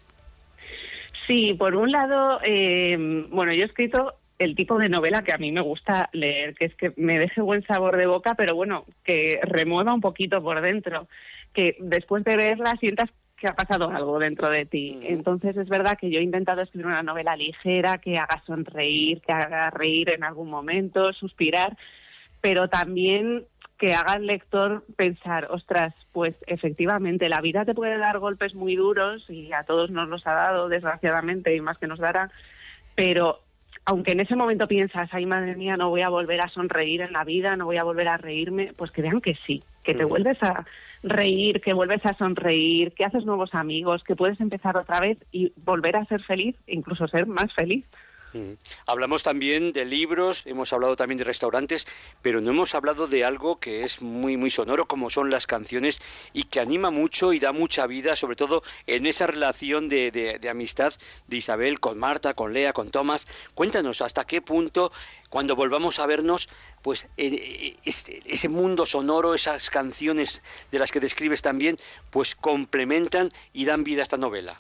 Sí, 1.27 1.55
por 1.55 1.77
un 1.77 1.93
lado, 1.93 2.41
eh, 2.43 2.97
bueno, 3.31 3.53
yo 3.53 3.63
he 3.63 3.67
escrito 3.67 4.15
el 4.41 4.57
tipo 4.57 4.79
de 4.79 4.89
novela 4.89 5.23
que 5.23 5.35
a 5.35 5.39
mí 5.39 5.53
me 5.53 5.61
gusta 5.61 6.09
leer, 6.13 6.55
que 6.55 6.65
es 6.65 6.75
que 6.75 6.95
me 6.97 7.19
deje 7.19 7.43
buen 7.43 7.63
sabor 7.63 7.99
de 7.99 8.07
boca, 8.07 8.35
pero 8.35 8.55
bueno, 8.55 8.87
que 9.05 9.39
remueva 9.43 9.93
un 9.93 10.01
poquito 10.01 10.43
por 10.43 10.63
dentro, 10.63 11.07
que 11.53 11.77
después 11.79 12.25
de 12.25 12.37
verla 12.37 12.75
sientas 12.81 13.11
que 13.37 13.49
ha 13.49 13.55
pasado 13.55 13.91
algo 13.91 14.19
dentro 14.19 14.49
de 14.49 14.65
ti. 14.65 14.99
Entonces 15.03 15.59
es 15.59 15.69
verdad 15.69 15.99
que 15.99 16.11
yo 16.11 16.21
he 16.21 16.23
intentado 16.23 16.63
escribir 16.63 16.87
una 16.87 17.03
novela 17.03 17.37
ligera, 17.37 17.99
que 17.99 18.19
haga 18.19 18.43
sonreír, 18.47 19.21
que 19.21 19.33
haga 19.33 19.69
reír 19.69 20.09
en 20.09 20.25
algún 20.25 20.49
momento, 20.49 21.13
suspirar, 21.13 21.77
pero 22.41 22.69
también 22.69 23.45
que 23.77 23.93
haga 23.93 24.13
al 24.13 24.27
lector 24.27 24.85
pensar, 24.97 25.49
ostras, 25.51 25.93
pues 26.13 26.35
efectivamente 26.47 27.29
la 27.29 27.43
vida 27.43 27.67
te 27.67 27.75
puede 27.75 27.99
dar 27.99 28.19
golpes 28.19 28.55
muy 28.55 28.75
duros 28.75 29.29
y 29.29 29.53
a 29.53 29.65
todos 29.65 29.91
nos 29.91 30.09
los 30.09 30.27
ha 30.27 30.33
dado, 30.33 30.71
desgraciadamente, 30.71 31.55
y 31.55 31.61
más 31.61 31.77
que 31.77 31.87
nos 31.87 31.99
dará, 31.99 32.31
pero 32.95 33.41
aunque 33.85 34.13
en 34.13 34.21
ese 34.21 34.37
momento 34.37 34.69
piensas, 34.69 35.09
ay 35.13 35.27
madre 35.27 35.57
mía, 35.57 35.77
no 35.77 35.91
voy 35.91 36.03
a 36.03 36.09
volver 36.09 36.41
a 36.41 36.49
sonreír 36.49 37.01
en 37.01 37.13
la 37.13 37.25
vida, 37.25 37.57
no 37.57 37.65
voy 37.65 37.77
a 37.77 37.85
volver 37.85 38.09
a 38.09 38.19
reírme, 38.19 38.73
pues 38.77 38.91
que 38.91 39.03
vean 39.03 39.21
que 39.21 39.35
sí, 39.35 39.63
que 39.83 39.95
te 39.95 40.05
vuelves 40.05 40.43
a 40.43 40.65
reír, 41.03 41.61
que 41.61 41.73
vuelves 41.73 42.05
a 42.05 42.15
sonreír, 42.15 42.93
que 42.93 43.05
haces 43.05 43.25
nuevos 43.25 43.55
amigos, 43.55 44.05
que 44.05 44.17
puedes 44.17 44.41
empezar 44.41 44.77
otra 44.77 45.01
vez 45.01 45.19
y 45.33 45.53
volver 45.65 45.97
a 45.97 46.05
ser 46.05 46.23
feliz, 46.23 46.57
incluso 46.67 47.09
ser 47.09 47.27
más 47.27 47.53
feliz. 47.55 47.85
Hablamos 48.87 49.23
también 49.23 49.73
de 49.73 49.85
libros, 49.85 50.47
hemos 50.47 50.73
hablado 50.73 50.97
también 50.97 51.19
de 51.19 51.25
restaurantes, 51.25 51.87
pero 52.23 52.41
no 52.41 52.51
hemos 52.51 52.75
hablado 52.75 53.07
de 53.07 53.25
algo 53.25 53.59
que 53.59 53.83
es 53.83 54.03
muy 54.03 54.37
muy 54.37 54.51
sonoro 54.51 54.87
como 54.87 55.11
son 55.11 55.31
las 55.31 55.47
canciones 55.47 56.01
y 56.33 56.45
que 56.45 56.61
anima 56.61 56.91
mucho 56.91 57.33
y 57.33 57.41
da 57.41 57.53
mucha 57.53 57.87
vida, 57.87 58.17
sobre 58.17 58.37
todo 58.37 58.63
en 58.87 59.07
esa 59.07 59.27
relación 59.27 59.89
de, 59.89 60.41
amistad 60.51 60.93
de 61.27 61.37
Isabel 61.37 61.81
con 61.81 61.99
Marta, 61.99 62.35
con 62.35 62.53
Lea, 62.53 62.73
con 62.73 62.91
Tomás. 62.91 63.27
Cuéntanos 63.55 64.01
hasta 64.01 64.25
qué 64.25 64.41
punto 64.41 64.93
cuando 65.29 65.55
volvamos 65.57 65.99
a 65.99 66.07
vernos, 66.07 66.49
pues 66.83 67.05
eh, 67.17 67.29
eh, 67.33 67.77
este, 67.85 68.23
ese 68.27 68.49
mundo 68.49 68.85
sonoro, 68.87 69.35
esas 69.35 69.71
canciones 69.71 70.43
de 70.73 70.79
las 70.79 70.91
que 70.91 71.01
describes 71.01 71.43
también, 71.43 71.79
pues 72.11 72.35
complementan 72.35 73.33
y 73.53 73.65
dan 73.65 73.85
vida 73.85 74.01
a 74.01 74.03
esta 74.03 74.17
novela. 74.17 74.59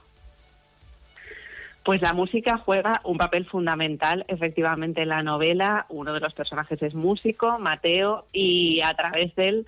Pues 1.85 2.03
la 2.03 2.13
música 2.13 2.59
juega 2.59 3.01
un 3.05 3.17
papel 3.17 3.47
fundamental 3.47 4.25
efectivamente 4.29 5.03
en 5.03 5.09
la 5.09 5.23
novela. 5.23 5.87
Uno 5.89 6.13
de 6.13 6.21
los 6.21 6.35
personajes 6.35 6.83
es 6.83 6.95
músico, 6.95 7.59
Mateo, 7.59 8.27
y 8.33 8.81
a 8.83 8.93
través 8.95 9.35
de 9.35 9.49
él, 9.49 9.67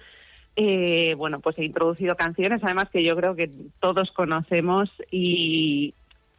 eh, 0.57 1.15
bueno, 1.17 1.41
pues 1.41 1.59
he 1.59 1.65
introducido 1.65 2.15
canciones, 2.17 2.63
además 2.63 2.91
que 2.91 3.03
yo 3.03 3.17
creo 3.17 3.35
que 3.35 3.51
todos 3.81 4.11
conocemos 4.13 4.91
y 5.11 5.95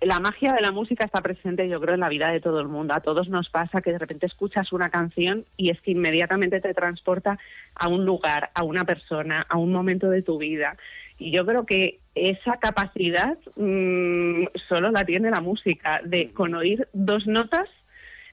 la 0.06 0.20
magia 0.20 0.54
de 0.54 0.62
la 0.62 0.72
música 0.72 1.06
está 1.06 1.22
presente, 1.22 1.68
yo 1.68 1.80
creo, 1.80 1.96
en 1.96 2.02
la 2.02 2.10
vida 2.10 2.30
de 2.30 2.40
todo 2.40 2.60
el 2.60 2.68
mundo. 2.68 2.94
A 2.94 3.00
todos 3.00 3.30
nos 3.30 3.50
pasa 3.50 3.82
que 3.82 3.92
de 3.92 4.00
repente 4.00 4.26
escuchas 4.26 4.74
una 4.74 4.90
canción 4.90 5.46
y 5.58 5.70
es 5.70 5.82
que 5.82 5.92
inmediatamente 5.92 6.60
te 6.60 6.74
transporta 6.74 7.40
a 7.76 7.88
un 7.88 8.06
lugar, 8.06 8.52
a 8.54 8.64
una 8.64 8.84
persona, 8.84 9.46
a 9.48 9.58
un 9.58 9.72
momento 9.72 10.10
de 10.10 10.22
tu 10.22 10.38
vida. 10.38 10.78
Y 11.18 11.32
yo 11.32 11.46
creo 11.46 11.66
que 11.66 12.00
esa 12.16 12.58
capacidad 12.58 13.38
mm, 13.56 14.46
solo 14.68 14.92
la 14.92 15.06
tiene 15.06 15.32
la 15.32 15.42
música, 15.42 16.02
de 16.04 16.32
con 16.32 16.54
oír 16.54 16.88
dos 16.94 17.28
notas 17.28 17.70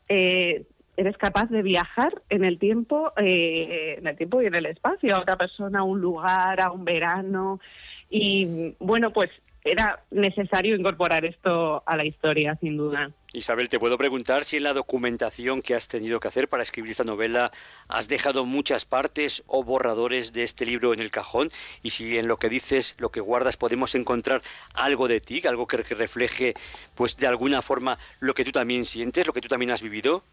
eh, 0.08 0.64
eres 0.96 1.16
capaz 1.16 1.48
de 1.48 1.62
viajar 1.62 2.12
en 2.28 2.44
el 2.44 2.58
tiempo, 2.58 3.12
eh, 3.16 3.96
en 3.98 4.06
el 4.06 4.16
tiempo 4.16 4.42
y 4.42 4.46
en 4.46 4.54
el 4.54 4.66
espacio, 4.66 5.16
a 5.16 5.20
otra 5.20 5.36
persona, 5.36 5.78
a 5.78 5.82
un 5.84 6.00
lugar, 6.00 6.60
a 6.60 6.70
un 6.72 6.84
verano. 6.84 7.60
Y 8.10 8.74
bueno, 8.80 9.12
pues 9.12 9.30
era 9.64 10.00
necesario 10.10 10.76
incorporar 10.76 11.24
esto 11.24 11.82
a 11.86 11.96
la 11.96 12.04
historia, 12.04 12.56
sin 12.60 12.76
duda. 12.76 13.10
Isabel, 13.32 13.68
te 13.68 13.78
puedo 13.78 13.96
preguntar 13.96 14.44
si 14.44 14.56
en 14.56 14.64
la 14.64 14.72
documentación 14.72 15.62
que 15.62 15.76
has 15.76 15.86
tenido 15.86 16.18
que 16.18 16.26
hacer 16.26 16.48
para 16.48 16.64
escribir 16.64 16.90
esta 16.90 17.04
novela 17.04 17.52
has 17.86 18.08
dejado 18.08 18.44
muchas 18.44 18.84
partes 18.84 19.44
o 19.46 19.62
borradores 19.62 20.32
de 20.32 20.42
este 20.42 20.66
libro 20.66 20.92
en 20.92 20.98
el 20.98 21.12
cajón 21.12 21.48
y 21.84 21.90
si 21.90 22.18
en 22.18 22.26
lo 22.26 22.38
que 22.38 22.48
dices, 22.48 22.96
lo 22.98 23.10
que 23.10 23.20
guardas, 23.20 23.56
podemos 23.56 23.94
encontrar 23.94 24.40
algo 24.74 25.06
de 25.06 25.20
ti, 25.20 25.40
algo 25.46 25.68
que, 25.68 25.76
refleje, 25.76 26.54
pues 26.96 27.16
de 27.18 27.28
alguna 27.28 27.62
forma, 27.62 27.98
lo 28.18 28.34
que 28.34 28.44
tú 28.44 28.50
también 28.50 28.84
sientes, 28.84 29.24
lo 29.24 29.32
que 29.32 29.40
tú 29.40 29.48
también 29.48 29.70
has 29.70 29.82
vivido. 29.82 30.24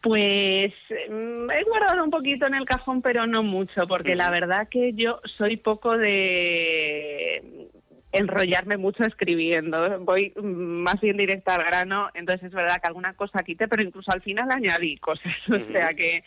Pues 0.00 0.72
mm, 1.10 1.50
he 1.50 1.64
guardado 1.64 2.04
un 2.04 2.10
poquito 2.10 2.46
en 2.46 2.54
el 2.54 2.64
cajón, 2.64 3.02
pero 3.02 3.26
no 3.26 3.42
mucho, 3.42 3.86
porque 3.86 4.16
la 4.16 4.30
verdad 4.30 4.66
que 4.70 4.94
yo 4.94 5.20
soy 5.36 5.58
poco 5.58 5.98
de 5.98 7.67
enrollarme 8.12 8.76
mucho 8.76 9.04
escribiendo. 9.04 10.00
Voy 10.00 10.32
más 10.42 11.00
bien 11.00 11.16
directa 11.16 11.54
al 11.54 11.64
grano, 11.64 12.10
entonces 12.14 12.46
es 12.46 12.52
verdad 12.52 12.80
que 12.80 12.88
alguna 12.88 13.14
cosa 13.14 13.42
quité, 13.42 13.68
pero 13.68 13.82
incluso 13.82 14.10
al 14.12 14.22
final 14.22 14.50
añadí 14.50 14.96
cosas, 14.96 15.34
o 15.48 15.72
sea 15.72 15.94
que 15.94 16.24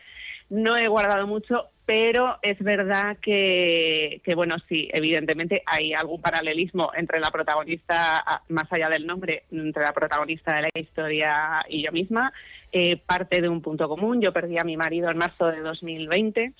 no 0.49 0.75
he 0.75 0.87
guardado 0.87 1.27
mucho, 1.27 1.69
pero 1.85 2.37
es 2.41 2.61
verdad 2.61 3.17
que, 3.21 4.21
que, 4.23 4.35
bueno, 4.35 4.57
sí, 4.67 4.89
evidentemente 4.93 5.63
hay 5.65 5.93
algún 5.93 6.21
paralelismo 6.21 6.91
entre 6.93 7.19
la 7.19 7.31
protagonista, 7.31 8.17
ah, 8.17 8.41
más 8.49 8.71
allá 8.71 8.89
del 8.89 9.07
nombre, 9.07 9.43
entre 9.51 9.83
la 9.83 9.93
protagonista 9.93 10.55
de 10.55 10.61
la 10.63 10.69
historia 10.79 11.65
y 11.69 11.83
yo 11.83 11.91
misma 11.91 12.33
eh, 12.73 12.97
parte 12.97 13.41
de 13.41 13.49
un 13.49 13.61
punto 13.61 13.87
común. 13.89 14.21
Yo 14.21 14.33
perdí 14.33 14.57
a 14.57 14.63
mi 14.63 14.77
marido 14.77 15.09
en 15.09 15.17
marzo 15.17 15.47
de 15.47 15.61
2020 15.61 16.53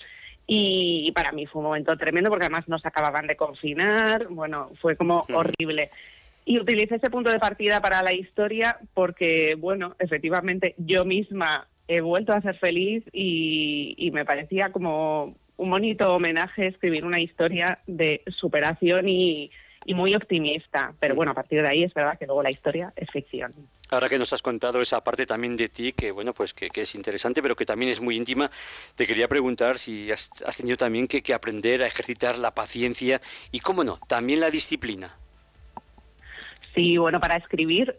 y, 0.53 1.13
para 1.13 1.31
mí 1.31 1.45
fue 1.45 1.61
un 1.61 1.67
momento 1.67 1.95
tremendo 1.95 2.29
porque 2.29 2.43
además 2.43 2.67
nos 2.67 2.85
acababan 2.85 3.25
de 3.25 3.37
confinar, 3.37 4.27
bueno, 4.27 4.69
fue 4.81 4.97
como 4.97 5.25
horrible. 5.31 5.89
Y 6.43 6.59
utilicé 6.59 6.95
ese 6.95 7.09
punto 7.09 7.29
de 7.29 7.39
partida 7.39 7.79
para 7.79 8.03
la 8.03 8.11
historia 8.11 8.77
porque, 8.93 9.55
bueno, 9.57 9.95
efectivamente 9.97 10.75
yo 10.77 11.05
misma 11.05 11.65
he 11.87 12.01
vuelto 12.01 12.33
a 12.33 12.41
ser 12.41 12.57
feliz 12.57 13.05
y, 13.13 13.95
y 13.97 14.11
me 14.11 14.25
parecía 14.25 14.73
como 14.73 15.33
un 15.55 15.69
bonito 15.69 16.13
homenaje 16.13 16.67
escribir 16.67 17.05
una 17.05 17.21
historia 17.21 17.79
de 17.87 18.21
superación 18.27 19.07
y, 19.07 19.51
y 19.85 19.93
muy 19.93 20.13
optimista. 20.15 20.91
Pero 20.99 21.15
bueno, 21.15 21.31
a 21.31 21.35
partir 21.35 21.61
de 21.61 21.69
ahí 21.69 21.83
es 21.85 21.93
verdad 21.93 22.19
que 22.19 22.25
luego 22.25 22.43
la 22.43 22.51
historia 22.51 22.91
es 22.97 23.09
ficción. 23.09 23.53
Ahora 23.91 24.07
que 24.07 24.17
nos 24.17 24.31
has 24.31 24.41
contado 24.41 24.79
esa 24.79 25.03
parte 25.03 25.25
también 25.25 25.57
de 25.57 25.67
ti, 25.67 25.91
que 25.91 26.11
bueno, 26.11 26.33
pues 26.33 26.53
que, 26.53 26.69
es 26.73 26.95
interesante, 26.95 27.41
pero 27.41 27.57
que 27.57 27.65
también 27.65 27.91
es 27.91 27.99
muy 27.99 28.15
íntima, 28.15 28.49
te 28.95 29.05
quería 29.05 29.27
preguntar 29.27 29.77
si 29.77 30.09
has, 30.09 30.29
tenido 30.55 30.77
también 30.77 31.09
que, 31.09 31.21
que, 31.21 31.33
aprender 31.33 31.83
a 31.83 31.87
ejercitar 31.87 32.37
la 32.37 32.51
paciencia 32.51 33.19
y, 33.51 33.59
cómo 33.59 33.83
no, 33.83 33.99
también 34.07 34.39
la 34.39 34.49
disciplina. 34.49 35.13
Sí, 36.73 36.95
bueno, 36.95 37.19
para 37.19 37.35
escribir 37.35 37.93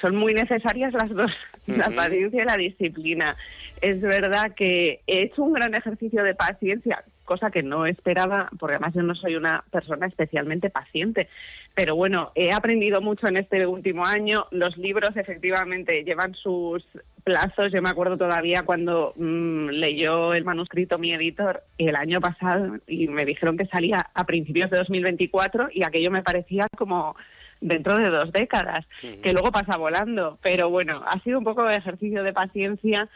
son 0.00 0.14
muy 0.14 0.32
necesarias 0.32 0.92
las 0.92 1.10
dos, 1.10 1.32
la 1.66 1.90
paciencia 1.90 2.42
y 2.42 2.46
la 2.46 2.56
disciplina. 2.56 3.36
Es 3.80 4.00
verdad 4.00 4.54
que 4.54 5.00
he 5.08 5.22
hecho 5.22 5.42
un 5.42 5.54
gran 5.54 5.74
ejercicio 5.74 6.22
de 6.22 6.36
paciencia, 6.36 7.02
cosa 7.24 7.50
que 7.50 7.62
no 7.62 7.86
esperaba, 7.86 8.48
porque 8.58 8.74
además 8.74 8.94
yo 8.94 9.02
no 9.02 9.14
soy 9.14 9.36
una 9.36 9.64
persona 9.70 10.06
especialmente 10.06 10.70
paciente. 10.70 11.28
Pero 11.74 11.96
bueno, 11.96 12.32
he 12.34 12.52
aprendido 12.52 13.00
mucho 13.00 13.28
en 13.28 13.38
este 13.38 13.66
último 13.66 14.04
año. 14.04 14.46
Los 14.50 14.76
libros 14.76 15.16
efectivamente 15.16 16.04
llevan 16.04 16.34
sus 16.34 16.84
plazos. 17.24 17.72
Yo 17.72 17.80
me 17.80 17.88
acuerdo 17.88 18.18
todavía 18.18 18.62
cuando 18.62 19.14
mm, 19.16 19.68
leyó 19.68 20.34
el 20.34 20.44
manuscrito 20.44 20.98
mi 20.98 21.12
editor 21.14 21.62
el 21.78 21.96
año 21.96 22.20
pasado 22.20 22.76
y 22.86 23.08
me 23.08 23.24
dijeron 23.24 23.56
que 23.56 23.64
salía 23.64 24.06
a 24.12 24.24
principios 24.24 24.70
de 24.70 24.78
2024 24.78 25.70
y 25.72 25.84
aquello 25.84 26.10
me 26.10 26.22
parecía 26.22 26.68
como 26.76 27.16
dentro 27.62 27.96
de 27.96 28.10
dos 28.10 28.32
décadas, 28.32 28.84
que 29.22 29.32
luego 29.32 29.52
pasa 29.52 29.76
volando. 29.76 30.38
Pero 30.42 30.68
bueno, 30.68 31.02
ha 31.06 31.18
sido 31.20 31.38
un 31.38 31.44
poco 31.44 31.64
de 31.64 31.76
ejercicio 31.76 32.22
de 32.22 32.32
paciencia 32.32 33.08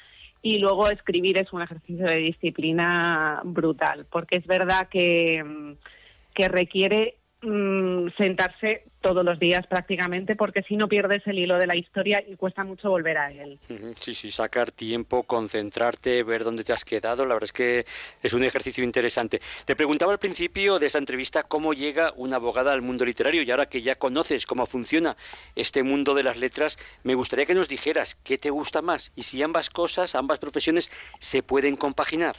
y 0.43 0.59
luego 0.59 0.89
escribir 0.89 1.39
es 1.39 1.53
un 1.53 1.63
ejercicio 1.63 2.07
de 2.07 2.17
disciplina 2.17 3.41
brutal, 3.45 4.07
porque 4.11 4.37
es 4.37 4.47
verdad 4.47 4.89
que, 4.89 5.75
que 6.35 6.49
requiere 6.49 7.15
mm, 7.47 8.09
sentarse 8.17 8.85
todos 9.01 9.25
los 9.25 9.39
días 9.39 9.65
prácticamente, 9.69 10.35
porque 10.35 10.63
si 10.63 10.77
no 10.77 10.89
pierdes 10.89 11.25
el 11.27 11.39
hilo 11.39 11.59
de 11.59 11.69
la 11.69 11.77
historia 11.77 12.25
y 12.27 12.35
cuesta 12.35 12.65
mucho 12.65 12.91
volver 12.91 13.19
a 13.19 13.31
él. 13.31 13.57
Sí, 14.01 14.15
sí, 14.17 14.33
sacar 14.33 14.73
tiempo, 14.73 15.23
concentrarte, 15.23 16.25
ver 16.25 16.43
dónde 16.43 16.65
te 16.65 16.73
has 16.73 16.85
quedado, 16.85 17.25
la 17.25 17.35
verdad 17.35 17.45
es 17.45 17.53
que 17.53 17.87
es 18.23 18.33
un 18.33 18.43
ejercicio 18.43 18.83
interesante. 18.83 19.41
Te 19.65 19.77
preguntaba 19.77 20.13
al 20.13 20.19
principio 20.19 20.81
de 20.81 20.87
esta 20.87 20.99
entrevista 20.99 21.45
cómo 21.45 21.73
llega 21.73 22.13
una 22.17 22.37
abogada 22.37 22.73
al 22.73 22.83
mundo 22.83 23.05
literario 23.05 23.43
y 23.43 23.51
ahora 23.53 23.67
que 23.67 23.81
ya 23.81 23.95
conoces 23.95 24.45
cómo 24.45 24.67
funciona 24.67 25.17
este 25.55 25.85
mundo 25.85 26.15
de 26.15 26.25
las 26.25 26.37
letras, 26.37 26.77
me 27.05 27.15
gustaría 27.15 27.47
que 27.47 27.55
nos 27.55 27.69
dijeras 27.69 28.17
qué 28.17 28.39
te 28.39 28.51
gusta 28.51 28.83
más 28.83 29.13
y 29.15 29.23
si 29.23 29.41
ambas 29.41 29.71
cosas, 29.71 30.17
ambas 30.17 30.41
profesiones 30.41 30.91
se 31.21 31.45
pueden 31.45 31.77
compaginar. 31.77 32.35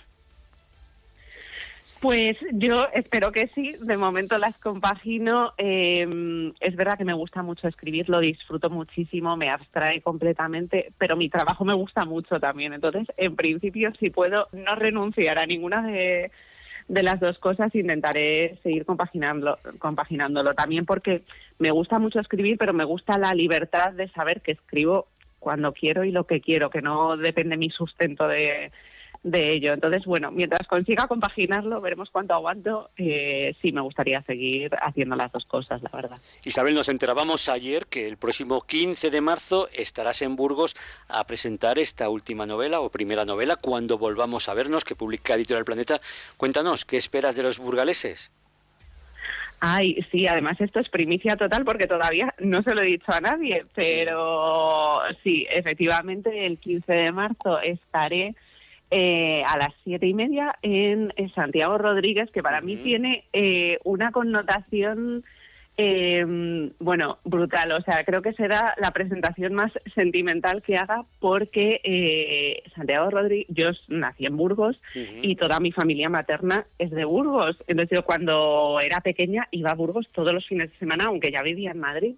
Pues 1.99 2.37
yo 2.51 2.87
espero 2.93 3.31
que 3.31 3.49
sí, 3.55 3.75
de 3.79 3.97
momento 3.97 4.37
las 4.37 4.57
compagino. 4.57 5.53
Eh, 5.57 6.53
es 6.59 6.75
verdad 6.75 6.97
que 6.97 7.05
me 7.05 7.13
gusta 7.13 7.41
mucho 7.41 7.67
escribir, 7.67 8.07
lo 8.07 8.19
disfruto 8.19 8.69
muchísimo, 8.69 9.35
me 9.35 9.49
abstrae 9.49 10.01
completamente, 10.01 10.91
pero 10.99 11.15
mi 11.15 11.27
trabajo 11.29 11.65
me 11.65 11.73
gusta 11.73 12.05
mucho 12.05 12.39
también. 12.39 12.73
Entonces, 12.73 13.07
en 13.17 13.35
principio, 13.35 13.93
si 13.99 14.11
puedo 14.11 14.47
no 14.51 14.75
renunciar 14.75 15.39
a 15.39 15.47
ninguna 15.47 15.87
de, 15.87 16.31
las 16.87 17.19
dos 17.19 17.39
cosas, 17.39 17.73
intentaré 17.73 18.57
seguir 18.61 18.85
compaginándolo. 18.85 20.53
También 20.53 20.85
porque 20.85 21.23
me 21.57 21.71
gusta 21.71 21.97
mucho 21.97 22.19
escribir, 22.19 22.57
pero 22.59 22.73
me 22.73 22.83
gusta 22.83 23.17
la 23.17 23.33
libertad 23.33 23.93
de 23.93 24.07
saber 24.07 24.41
que 24.41 24.51
escribo 24.51 25.07
cuando 25.39 25.73
quiero 25.73 26.03
y 26.03 26.11
lo 26.11 26.25
que 26.25 26.41
quiero, 26.41 26.69
que 26.69 26.81
no 26.81 27.17
depende 27.17 27.57
mi 27.57 27.71
sustento 27.71 28.27
de 28.27 28.71
de 29.31 29.53
ello. 29.53 29.73
Entonces, 29.73 30.05
bueno, 30.05 30.31
mientras 30.31 30.67
consiga 30.67 31.07
compaginarlo, 31.07 31.81
veremos 31.81 32.09
cuánto 32.09 32.33
aguanto. 32.33 32.89
Eh, 32.97 33.55
sí, 33.61 33.71
me 33.71 33.81
gustaría 33.81 34.21
seguir 34.21 34.71
haciendo 34.81 35.15
las 35.15 35.31
dos 35.31 35.45
cosas, 35.45 35.81
la 35.83 35.89
verdad. 35.89 36.17
Isabel, 36.43 36.75
nos 36.75 36.89
enterábamos 36.89 37.49
ayer 37.49 37.85
que 37.87 38.07
el 38.07 38.17
próximo 38.17 38.61
15 38.61 39.09
de 39.09 39.21
marzo 39.21 39.69
estarás 39.73 40.21
en 40.21 40.35
Burgos 40.35 40.75
a 41.07 41.23
presentar 41.25 41.79
esta 41.79 42.09
última 42.09 42.45
novela 42.45 42.79
o 42.79 42.89
primera 42.89 43.25
novela, 43.25 43.55
Cuando 43.55 43.97
volvamos 43.97 44.49
a 44.49 44.53
vernos, 44.53 44.85
que 44.85 44.95
publica 44.95 45.35
Editorial 45.35 45.65
Planeta. 45.65 45.99
Cuéntanos, 46.37 46.85
¿qué 46.85 46.97
esperas 46.97 47.35
de 47.35 47.43
los 47.43 47.59
burgaleses? 47.59 48.31
Ay, 49.59 50.05
sí, 50.11 50.27
además 50.27 50.61
esto 50.61 50.79
es 50.79 50.87
primicia 50.87 51.35
total 51.35 51.65
porque 51.65 51.87
todavía 51.87 52.33
no 52.37 52.61
se 52.61 52.75
lo 52.75 52.81
he 52.81 52.85
dicho 52.85 53.11
a 53.11 53.21
nadie, 53.21 53.63
pero 53.73 55.01
sí, 55.23 55.47
efectivamente 55.49 56.45
el 56.45 56.59
15 56.59 56.93
de 56.93 57.11
marzo 57.11 57.59
estaré 57.59 58.35
eh, 58.89 59.43
a 59.45 59.57
las 59.57 59.73
siete 59.83 60.07
y 60.07 60.13
media 60.13 60.55
en, 60.61 61.13
Santiago 61.35 61.77
Rodríguez, 61.77 62.31
que 62.31 62.41
para 62.41 62.61
mí 62.61 62.77
tiene 62.77 63.25
eh, 63.33 63.79
una 63.83 64.11
connotación, 64.11 65.25
em, 65.75 66.71
bueno, 66.79 67.17
brutal. 67.25 67.73
O 67.73 67.81
sea, 67.81 68.03
creo 68.05 68.21
que 68.21 68.31
será 68.31 68.73
la 68.77 68.91
presentación 68.91 69.53
más 69.53 69.73
sentimental 69.93 70.61
que 70.61 70.77
haga 70.77 71.03
porque 71.19 71.81
eh, 71.83 72.63
Santiago 72.75 73.09
Rodríguez, 73.09 73.47
yo 73.49 73.71
nací 73.89 74.25
en 74.25 74.37
Burgos 74.37 74.81
y 75.21 75.35
toda 75.35 75.59
mi 75.59 75.73
familia 75.73 76.09
materna 76.09 76.65
es 76.79 76.91
de 76.91 77.03
Burgos. 77.03 77.57
Entonces 77.67 77.97
yo 77.97 78.05
cuando 78.05 78.79
era 78.81 79.01
pequeña 79.01 79.49
iba 79.51 79.71
a 79.71 79.75
Burgos 79.75 80.07
todos 80.13 80.33
los 80.33 80.47
fines 80.47 80.71
de 80.71 80.77
semana, 80.77 81.05
aunque 81.05 81.31
ya 81.31 81.41
vivía 81.41 81.71
en 81.71 81.79
Madrid 81.79 82.15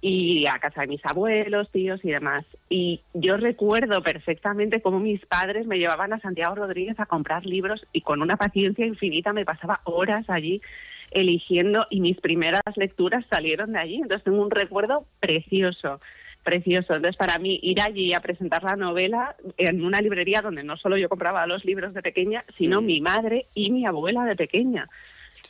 y 0.00 0.46
a 0.46 0.58
casa 0.58 0.82
de 0.82 0.86
mis 0.86 1.04
abuelos, 1.04 1.70
tíos 1.70 2.04
y 2.04 2.10
demás. 2.10 2.44
Y 2.68 3.00
yo 3.12 3.36
recuerdo 3.36 4.02
perfectamente 4.02 4.80
cómo 4.80 4.98
mis 4.98 5.26
padres 5.26 5.66
me 5.66 5.78
llevaban 5.78 6.12
a 6.12 6.20
Santiago 6.20 6.54
Rodríguez 6.54 6.98
a 7.00 7.06
comprar 7.06 7.44
libros 7.44 7.86
y 7.92 8.00
con 8.00 8.22
una 8.22 8.36
paciencia 8.36 8.86
infinita 8.86 9.32
me 9.32 9.44
pasaba 9.44 9.80
horas 9.84 10.30
allí 10.30 10.62
eligiendo 11.10 11.86
y 11.90 12.00
mis 12.00 12.20
primeras 12.20 12.62
lecturas 12.76 13.26
salieron 13.28 13.72
de 13.72 13.80
allí. 13.80 13.96
Entonces 13.96 14.24
tengo 14.24 14.42
un 14.42 14.50
recuerdo 14.50 15.04
precioso, 15.18 16.00
precioso. 16.44 16.94
Entonces 16.94 17.16
para 17.16 17.38
mí 17.38 17.58
ir 17.62 17.80
allí 17.82 18.14
a 18.14 18.20
presentar 18.20 18.62
la 18.62 18.76
novela 18.76 19.36
en 19.58 19.84
una 19.84 20.00
librería 20.00 20.40
donde 20.40 20.64
no 20.64 20.76
solo 20.76 20.96
yo 20.96 21.08
compraba 21.08 21.46
los 21.46 21.64
libros 21.64 21.92
de 21.92 22.02
pequeña, 22.02 22.44
sino 22.56 22.80
mi 22.80 23.00
madre 23.00 23.46
y 23.54 23.70
mi 23.70 23.84
abuela 23.84 24.24
de 24.24 24.36
pequeña. 24.36 24.88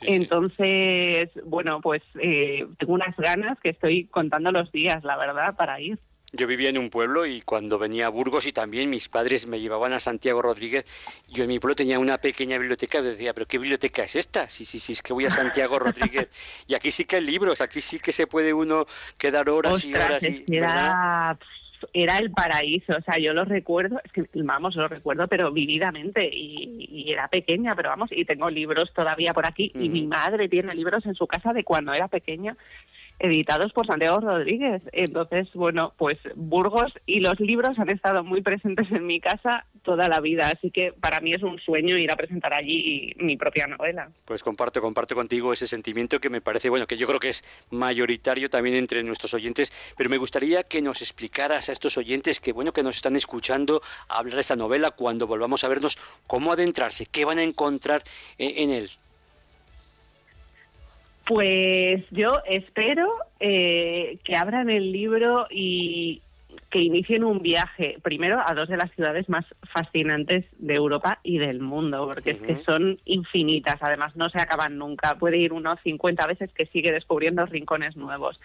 Entonces, 0.01 1.29
bueno, 1.45 1.81
pues 1.81 2.01
eh, 2.19 2.65
tengo 2.77 2.93
unas 2.93 3.15
ganas 3.17 3.59
que 3.59 3.69
estoy 3.69 4.05
contando 4.05 4.51
los 4.51 4.71
días, 4.71 5.03
la 5.03 5.17
verdad, 5.17 5.55
para 5.55 5.79
ir. 5.79 5.97
Yo 6.33 6.47
vivía 6.47 6.69
en 6.69 6.77
un 6.77 6.89
pueblo 6.89 7.25
y 7.25 7.41
cuando 7.41 7.77
venía 7.77 8.05
a 8.05 8.09
Burgos 8.09 8.45
y 8.47 8.53
también 8.53 8.89
mis 8.89 9.09
padres 9.09 9.47
me 9.47 9.59
llevaban 9.59 9.91
a 9.91 9.99
Santiago 9.99 10.41
Rodríguez, 10.41 10.85
yo 11.27 11.43
en 11.43 11.49
mi 11.49 11.59
pueblo 11.59 11.75
tenía 11.75 11.99
una 11.99 12.19
pequeña 12.19 12.57
biblioteca 12.57 12.99
y 12.99 13.03
decía, 13.03 13.33
pero 13.33 13.45
¿qué 13.45 13.57
biblioteca 13.57 14.03
es 14.03 14.15
esta? 14.15 14.47
Sí, 14.47 14.63
sí, 14.63 14.79
sí, 14.79 14.93
es 14.93 15.01
que 15.01 15.11
voy 15.11 15.25
a 15.25 15.29
Santiago 15.29 15.77
Rodríguez. 15.79 16.29
y 16.67 16.73
aquí 16.73 16.89
sí 16.89 17.03
que 17.03 17.17
hay 17.17 17.25
libros, 17.25 17.59
aquí 17.59 17.81
sí 17.81 17.99
que 17.99 18.13
se 18.13 18.27
puede 18.27 18.53
uno 18.53 18.85
quedar 19.17 19.49
horas 19.49 19.83
y 19.83 19.93
horas. 19.93 20.23
Y, 20.23 20.45
era 21.93 22.17
el 22.17 22.31
paraíso, 22.31 22.95
o 22.97 23.01
sea, 23.01 23.17
yo 23.17 23.33
lo 23.33 23.45
recuerdo, 23.45 23.99
es 24.03 24.11
que 24.11 24.25
vamos, 24.35 24.75
lo 24.75 24.87
recuerdo, 24.87 25.27
pero 25.27 25.51
vividamente, 25.51 26.29
y, 26.31 27.11
era 27.11 27.27
pequeña, 27.27 27.75
pero 27.75 27.89
vamos, 27.89 28.11
y 28.11 28.25
tengo 28.25 28.49
libros 28.49 28.93
todavía 28.93 29.33
por 29.33 29.45
aquí, 29.45 29.71
y 29.75 29.89
mi 29.89 30.05
madre 30.05 30.47
tiene 30.49 30.75
libros 30.75 31.05
en 31.05 31.15
su 31.15 31.27
casa 31.27 31.53
de 31.53 31.63
cuando 31.63 31.93
era 31.93 32.07
pequeña, 32.07 32.55
editados 33.21 33.71
por 33.71 33.85
Santiago 33.85 34.19
Rodríguez. 34.19 34.81
Entonces, 34.91 35.47
bueno, 35.53 35.93
pues 35.97 36.17
Burgos 36.35 36.91
y 37.05 37.19
los 37.19 37.39
libros 37.39 37.77
han 37.77 37.89
estado 37.89 38.23
muy 38.23 38.41
presentes 38.41 38.91
en 38.91 39.05
mi 39.05 39.19
casa 39.19 39.65
toda 39.83 40.07
la 40.09 40.19
vida, 40.19 40.49
así 40.49 40.71
que 40.71 40.91
para 40.91 41.19
mí 41.21 41.33
es 41.33 41.43
un 41.43 41.59
sueño 41.59 41.97
ir 41.97 42.11
a 42.11 42.15
presentar 42.15 42.53
allí 42.53 43.13
mi 43.17 43.37
propia 43.37 43.67
novela. 43.67 44.09
Pues 44.25 44.43
comparto, 44.43 44.81
comparto 44.81 45.15
contigo 45.15 45.53
ese 45.53 45.67
sentimiento 45.67 46.19
que 46.19 46.29
me 46.29 46.41
parece, 46.41 46.69
bueno, 46.69 46.87
que 46.87 46.97
yo 46.97 47.07
creo 47.07 47.19
que 47.19 47.29
es 47.29 47.43
mayoritario 47.69 48.49
también 48.49 48.75
entre 48.75 49.03
nuestros 49.03 49.33
oyentes, 49.33 49.71
pero 49.97 50.09
me 50.09 50.17
gustaría 50.17 50.63
que 50.63 50.81
nos 50.81 51.01
explicaras 51.01 51.69
a 51.69 51.71
estos 51.71 51.97
oyentes 51.97 52.39
que, 52.39 52.53
bueno, 52.53 52.73
que 52.73 52.83
nos 52.83 52.95
están 52.95 53.15
escuchando 53.15 53.81
hablar 54.07 54.35
de 54.35 54.41
esa 54.41 54.55
novela 54.55 54.91
cuando 54.91 55.27
volvamos 55.27 55.63
a 55.63 55.67
vernos, 55.67 55.97
cómo 56.27 56.53
adentrarse, 56.53 57.05
qué 57.05 57.25
van 57.25 57.39
a 57.39 57.43
encontrar 57.43 58.03
en 58.37 58.71
él. 58.71 58.91
Pues 61.31 62.03
yo 62.11 62.41
espero 62.45 63.09
eh, 63.39 64.17
que 64.25 64.35
abran 64.35 64.69
el 64.69 64.91
libro 64.91 65.47
y 65.49 66.21
que 66.69 66.79
inicien 66.79 67.23
un 67.23 67.41
viaje, 67.41 67.99
primero 68.01 68.43
a 68.45 68.53
dos 68.53 68.67
de 68.67 68.75
las 68.75 68.91
ciudades 68.91 69.29
más 69.29 69.45
fascinantes 69.63 70.43
de 70.59 70.73
Europa 70.73 71.19
y 71.23 71.37
del 71.37 71.61
mundo, 71.61 72.05
porque 72.05 72.31
es 72.31 72.41
que 72.41 72.61
son 72.65 72.99
infinitas, 73.05 73.77
además 73.79 74.17
no 74.17 74.29
se 74.29 74.39
acaban 74.39 74.77
nunca, 74.77 75.15
puede 75.15 75.37
ir 75.37 75.53
unos 75.53 75.79
50 75.79 76.27
veces 76.27 76.51
que 76.51 76.65
sigue 76.65 76.91
descubriendo 76.91 77.45
rincones 77.45 77.95
nuevos. 77.95 78.37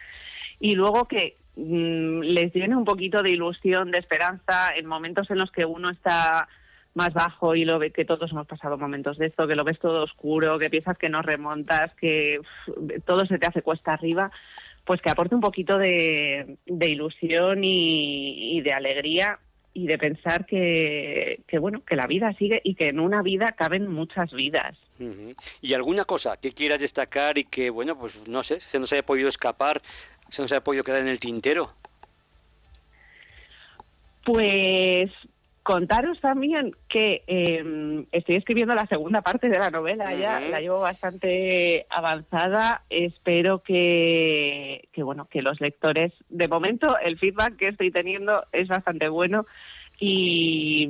Y 0.61 0.77
luego 0.77 1.07
que 1.07 1.35
mm, 1.57 2.21
les 2.21 2.55
llene 2.55 2.77
un 2.77 2.85
poquito 2.85 3.25
de 3.25 3.31
ilusión, 3.31 3.91
de 3.91 3.99
esperanza 3.99 4.77
en 4.77 4.87
momentos 4.87 5.29
en 5.33 5.39
los 5.39 5.51
que 5.51 5.65
uno 5.65 5.91
está 5.91 6.47
más 6.97 7.13
bajo 7.13 7.55
y 7.55 7.65
lo 7.65 7.79
ve 7.79 7.91
que 7.91 8.05
todos 8.05 8.33
hemos 8.33 8.47
pasado 8.47 8.79
momentos 8.79 9.19
de 9.19 9.27
esto, 9.27 9.47
que 9.47 9.55
lo 9.55 9.65
ves 9.65 9.79
todo 9.79 10.03
oscuro, 10.03 10.59
que 10.59 10.71
piensas 10.71 10.99
que 10.99 11.11
no 11.11 11.23
remontas, 11.23 11.95
que 11.95 12.41
todo 13.05 13.27
se 13.27 13.39
te 13.39 13.47
hace 13.47 13.63
cuesta 13.63 13.93
arriba, 13.93 14.33
pues 14.85 15.03
que 15.03 15.11
aporte 15.11 15.35
un 15.35 15.41
poquito 15.43 15.79
de, 15.79 16.57
ilusión 16.67 17.63
y, 17.63 18.61
de 18.63 18.73
alegría 18.73 19.39
y 19.75 19.87
de 19.87 19.99
pensar 19.99 20.47
que, 20.47 21.39
bueno, 21.61 21.85
que 21.85 21.97
la 21.97 22.07
vida 22.07 22.33
sigue 22.33 22.63
y 22.65 22.75
que 22.75 22.89
en 22.89 22.99
una 22.99 23.23
vida 23.23 23.53
caben 23.53 23.93
muchas 23.93 24.33
vidas. 24.33 24.79
¿Y 25.61 25.75
alguna 25.75 26.07
cosa 26.07 26.39
que 26.39 26.53
quieras 26.53 26.81
destacar 26.81 27.37
y 27.37 27.45
que, 27.45 27.69
bueno, 27.69 27.99
pues 27.99 28.27
no 28.27 28.43
sé, 28.43 28.59
se 28.61 28.79
nos 28.79 28.91
haya 28.93 29.05
podido 29.05 29.29
escapar, 29.29 29.83
se 30.31 30.41
nos 30.41 30.51
haya 30.51 30.65
podido 30.65 30.83
quedar 30.83 31.03
en 31.03 31.09
el 31.09 31.19
tintero? 31.19 31.71
Pues 34.25 35.11
Contaros 35.67 36.21
también 36.21 36.77
que 36.89 37.25
em, 37.27 38.07
estoy 38.13 38.37
escribiendo 38.37 38.77
la 38.77 38.87
segunda 38.87 39.21
parte 39.23 39.49
de 39.49 39.59
la 39.59 39.69
novela 39.69 40.15
ya, 40.15 40.39
la 40.39 40.61
llevo 40.61 40.79
bastante 40.79 41.87
avanzada. 41.91 42.83
Espero 42.89 43.59
que, 43.59 44.89
bueno, 44.97 45.25
que 45.25 45.43
los 45.43 45.61
lectores, 45.61 46.13
de 46.29 46.47
momento 46.47 46.97
el 47.01 47.19
feedback 47.19 47.57
que 47.57 47.67
estoy 47.67 47.91
teniendo 47.91 48.45
es 48.53 48.69
bastante 48.69 49.09
bueno 49.09 49.45
y, 49.99 50.87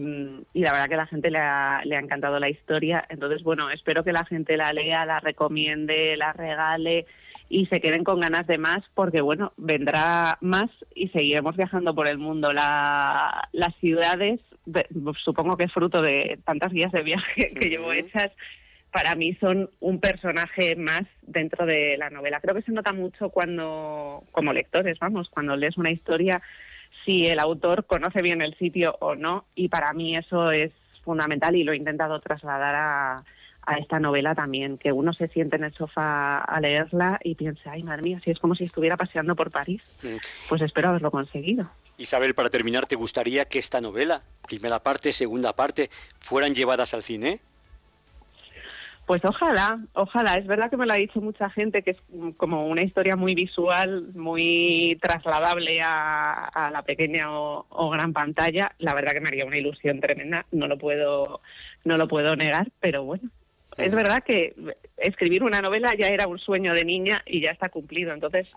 la 0.53 0.73
verdad 0.73 0.89
que 0.89 0.95
a 0.95 0.99
la 0.99 1.07
gente 1.07 1.31
le 1.31 1.39
ha, 1.39 1.81
le 1.87 1.97
ha 1.97 2.01
encantado 2.01 2.39
la 2.39 2.51
historia. 2.51 3.03
Entonces, 3.09 3.45
bueno, 3.45 3.71
espero 3.71 4.05
que 4.05 4.13
la 4.13 4.27
gente 4.27 4.59
la 4.59 4.75
lea, 4.75 5.07
la 5.07 5.21
recomiende, 5.21 6.19
la 6.19 6.35
regale 6.35 7.07
y 7.49 7.65
se 7.65 7.81
queden 7.81 8.05
con 8.05 8.21
ganas 8.21 8.47
de 8.47 8.59
más 8.59 8.83
porque 8.93 9.23
bueno 9.23 9.53
vendrá 9.57 10.37
más 10.43 10.69
y 10.95 11.09
seguiremos 11.09 11.57
viajando 11.57 11.95
por 11.95 12.09
el 12.09 12.19
mundo 12.19 12.53
las 12.53 13.77
ciudades 13.81 14.41
supongo 15.19 15.57
que 15.57 15.65
es 15.65 15.73
fruto 15.73 16.03
de 16.03 16.39
tantas 16.45 16.73
guías 16.73 16.93
de 16.93 17.03
viaje 17.03 17.53
que 17.55 17.69
llevo 17.69 17.93
hechas, 17.93 18.33
para 18.93 19.15
mí 19.15 19.35
son 19.35 19.69
un 19.81 20.01
personaje 20.01 20.75
más 20.77 21.03
dentro 21.23 21.67
de 21.67 21.97
la 21.99 22.11
novela. 22.11 22.41
Creo 22.41 22.55
que 22.55 22.63
se 22.63 22.73
nota 22.73 22.93
mucho 22.93 23.29
cuando, 23.31 24.23
como 24.33 24.53
lectores, 24.53 24.99
vamos, 24.99 25.29
cuando 25.29 25.57
lees 25.57 25.77
una 25.77 25.91
historia, 25.91 26.41
si 27.05 27.27
el 27.27 27.39
autor 27.39 27.85
conoce 27.85 28.23
bien 28.23 28.41
el 28.43 28.55
sitio 28.55 28.97
o 29.01 29.15
no, 29.15 29.45
y 29.55 29.69
para 29.69 29.93
mí 29.93 30.17
eso 30.17 30.51
es 30.51 30.73
fundamental 31.05 31.55
y 31.55 31.63
lo 31.63 31.73
he 31.73 31.77
intentado 31.77 32.19
trasladar 32.21 32.75
a, 32.75 33.23
a 33.67 33.79
esta 33.79 34.01
novela 34.01 34.35
también, 34.35 34.79
que 34.79 34.93
uno 34.93 35.13
se 35.13 35.29
siente 35.29 35.57
en 35.57 35.65
el 35.65 35.73
sofá 35.75 36.39
a 36.39 36.61
leerla 36.61 37.21
y 37.23 37.35
piensa, 37.35 37.73
ay 37.73 37.83
madre 37.83 38.03
mía, 38.03 38.21
si 38.25 38.31
es 38.31 38.39
como 38.39 38.55
si 38.55 38.65
estuviera 38.65 38.97
paseando 38.97 39.37
por 39.37 39.51
París. 39.51 39.83
Mm. 40.03 40.17
Pues 40.49 40.63
espero 40.63 40.89
haberlo 40.89 41.11
conseguido. 41.11 41.69
Isabel, 41.99 42.35
para 42.35 42.51
terminar, 42.51 42.87
¿te 42.87 42.97
gustaría 42.97 43.47
que 43.47 43.59
esta 43.59 43.81
novela, 43.81 44.23
primera 44.47 44.81
parte, 44.81 45.13
segunda 45.13 45.55
parte, 45.55 45.91
fueran 46.21 46.55
llevadas 46.55 46.95
al 46.95 47.03
cine? 47.03 47.41
Pues 49.07 49.25
ojalá, 49.25 49.79
ojalá. 49.93 50.37
Es 50.37 50.49
verdad 50.49 50.69
que 50.69 50.77
me 50.77 50.85
lo 50.85 50.93
ha 50.93 50.97
dicho 50.97 51.21
mucha 51.21 51.49
gente, 51.49 51.83
que 51.83 51.93
es 51.93 51.99
como 52.37 52.67
una 52.67 52.83
historia 52.83 53.15
muy 53.15 53.37
visual, 53.37 54.09
muy 54.15 54.99
trasladable 55.01 55.81
a, 55.81 56.47
a 56.47 56.71
la 56.73 56.83
pequeña 56.83 57.33
o, 57.33 57.67
o, 57.71 57.89
gran 57.89 58.13
pantalla. 58.13 58.73
La 58.79 58.95
verdad 58.95 59.13
que 59.13 59.21
me 59.21 59.29
haría 59.29 59.47
una 59.47 59.59
ilusión 59.59 60.01
tremenda, 60.01 60.45
no 60.51 60.67
lo 60.67 60.77
puedo, 60.77 61.41
no 61.85 61.97
lo 61.97 62.09
puedo 62.09 62.35
negar, 62.35 62.69
pero 62.81 63.05
bueno. 63.05 63.31
Es 63.79 63.93
verdad 63.93 64.25
que 64.25 64.55
escribir 64.97 65.45
una 65.45 65.61
novela 65.61 65.95
ya 65.95 66.09
era 66.09 66.27
un 66.27 66.39
sueño 66.39 66.75
de 66.75 66.85
niña 66.85 67.23
y 67.27 67.41
ya 67.43 67.51
está 67.51 67.69
cumplido. 67.69 68.13
Entonces, 68.13 68.49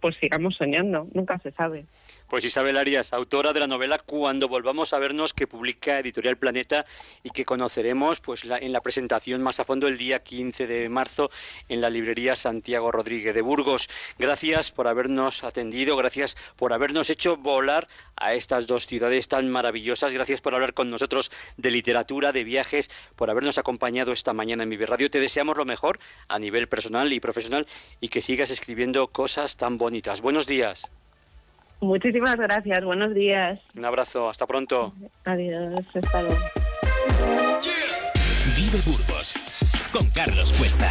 pues 0.00 0.16
sigamos 0.16 0.54
soñando, 0.56 1.08
nunca 1.12 1.38
se 1.38 1.50
sabe. 1.50 1.84
Pues 2.28 2.44
Isabel 2.44 2.76
Arias, 2.76 3.14
autora 3.14 3.54
de 3.54 3.60
la 3.60 3.66
novela 3.66 3.98
Cuando 3.98 4.48
volvamos 4.48 4.92
a 4.92 4.98
vernos, 4.98 5.32
que 5.32 5.46
publica 5.46 5.98
Editorial 5.98 6.36
Planeta 6.36 6.84
y 7.22 7.30
que 7.30 7.46
conoceremos 7.46 8.20
pues, 8.20 8.44
en 8.44 8.70
la 8.70 8.82
presentación 8.82 9.42
más 9.42 9.60
a 9.60 9.64
fondo 9.64 9.88
el 9.88 9.96
día 9.96 10.18
15 10.18 10.66
de 10.66 10.90
marzo 10.90 11.30
en 11.70 11.80
la 11.80 11.88
librería 11.88 12.36
Santiago 12.36 12.92
Rodríguez 12.92 13.34
de 13.34 13.40
Burgos. 13.40 13.88
Gracias 14.18 14.70
por 14.70 14.88
habernos 14.88 15.42
atendido, 15.42 15.96
gracias 15.96 16.36
por 16.56 16.74
habernos 16.74 17.08
hecho 17.08 17.38
volar 17.38 17.86
a 18.14 18.34
estas 18.34 18.66
dos 18.66 18.86
ciudades 18.86 19.28
tan 19.28 19.48
maravillosas, 19.48 20.12
gracias 20.12 20.42
por 20.42 20.54
hablar 20.54 20.74
con 20.74 20.90
nosotros 20.90 21.30
de 21.56 21.70
literatura, 21.70 22.32
de 22.32 22.44
viajes, 22.44 22.90
por 23.16 23.30
habernos 23.30 23.56
acompañado 23.56 24.12
esta 24.12 24.34
mañana 24.34 24.64
en 24.64 24.68
Vive 24.68 24.84
Radio. 24.84 25.10
Te 25.10 25.18
deseamos 25.18 25.56
lo 25.56 25.64
mejor 25.64 25.98
a 26.28 26.38
nivel 26.38 26.68
personal 26.68 27.10
y 27.10 27.20
profesional 27.20 27.66
y 28.02 28.08
que 28.08 28.20
sigas 28.20 28.50
escribiendo 28.50 29.06
cosas 29.08 29.56
tan 29.56 29.78
bonitas. 29.78 30.20
Buenos 30.20 30.46
días. 30.46 30.90
Muchísimas 31.80 32.36
gracias, 32.36 32.84
buenos 32.84 33.14
días. 33.14 33.60
Un 33.76 33.84
abrazo, 33.84 34.28
hasta 34.28 34.46
pronto. 34.46 34.92
Adiós, 35.24 35.84
hasta 35.94 36.22
luego. 36.22 36.38
Vive 38.56 38.78
Burgos 38.84 39.34
con 39.92 40.08
Carlos 40.10 40.52
Cuesta. 40.58 40.90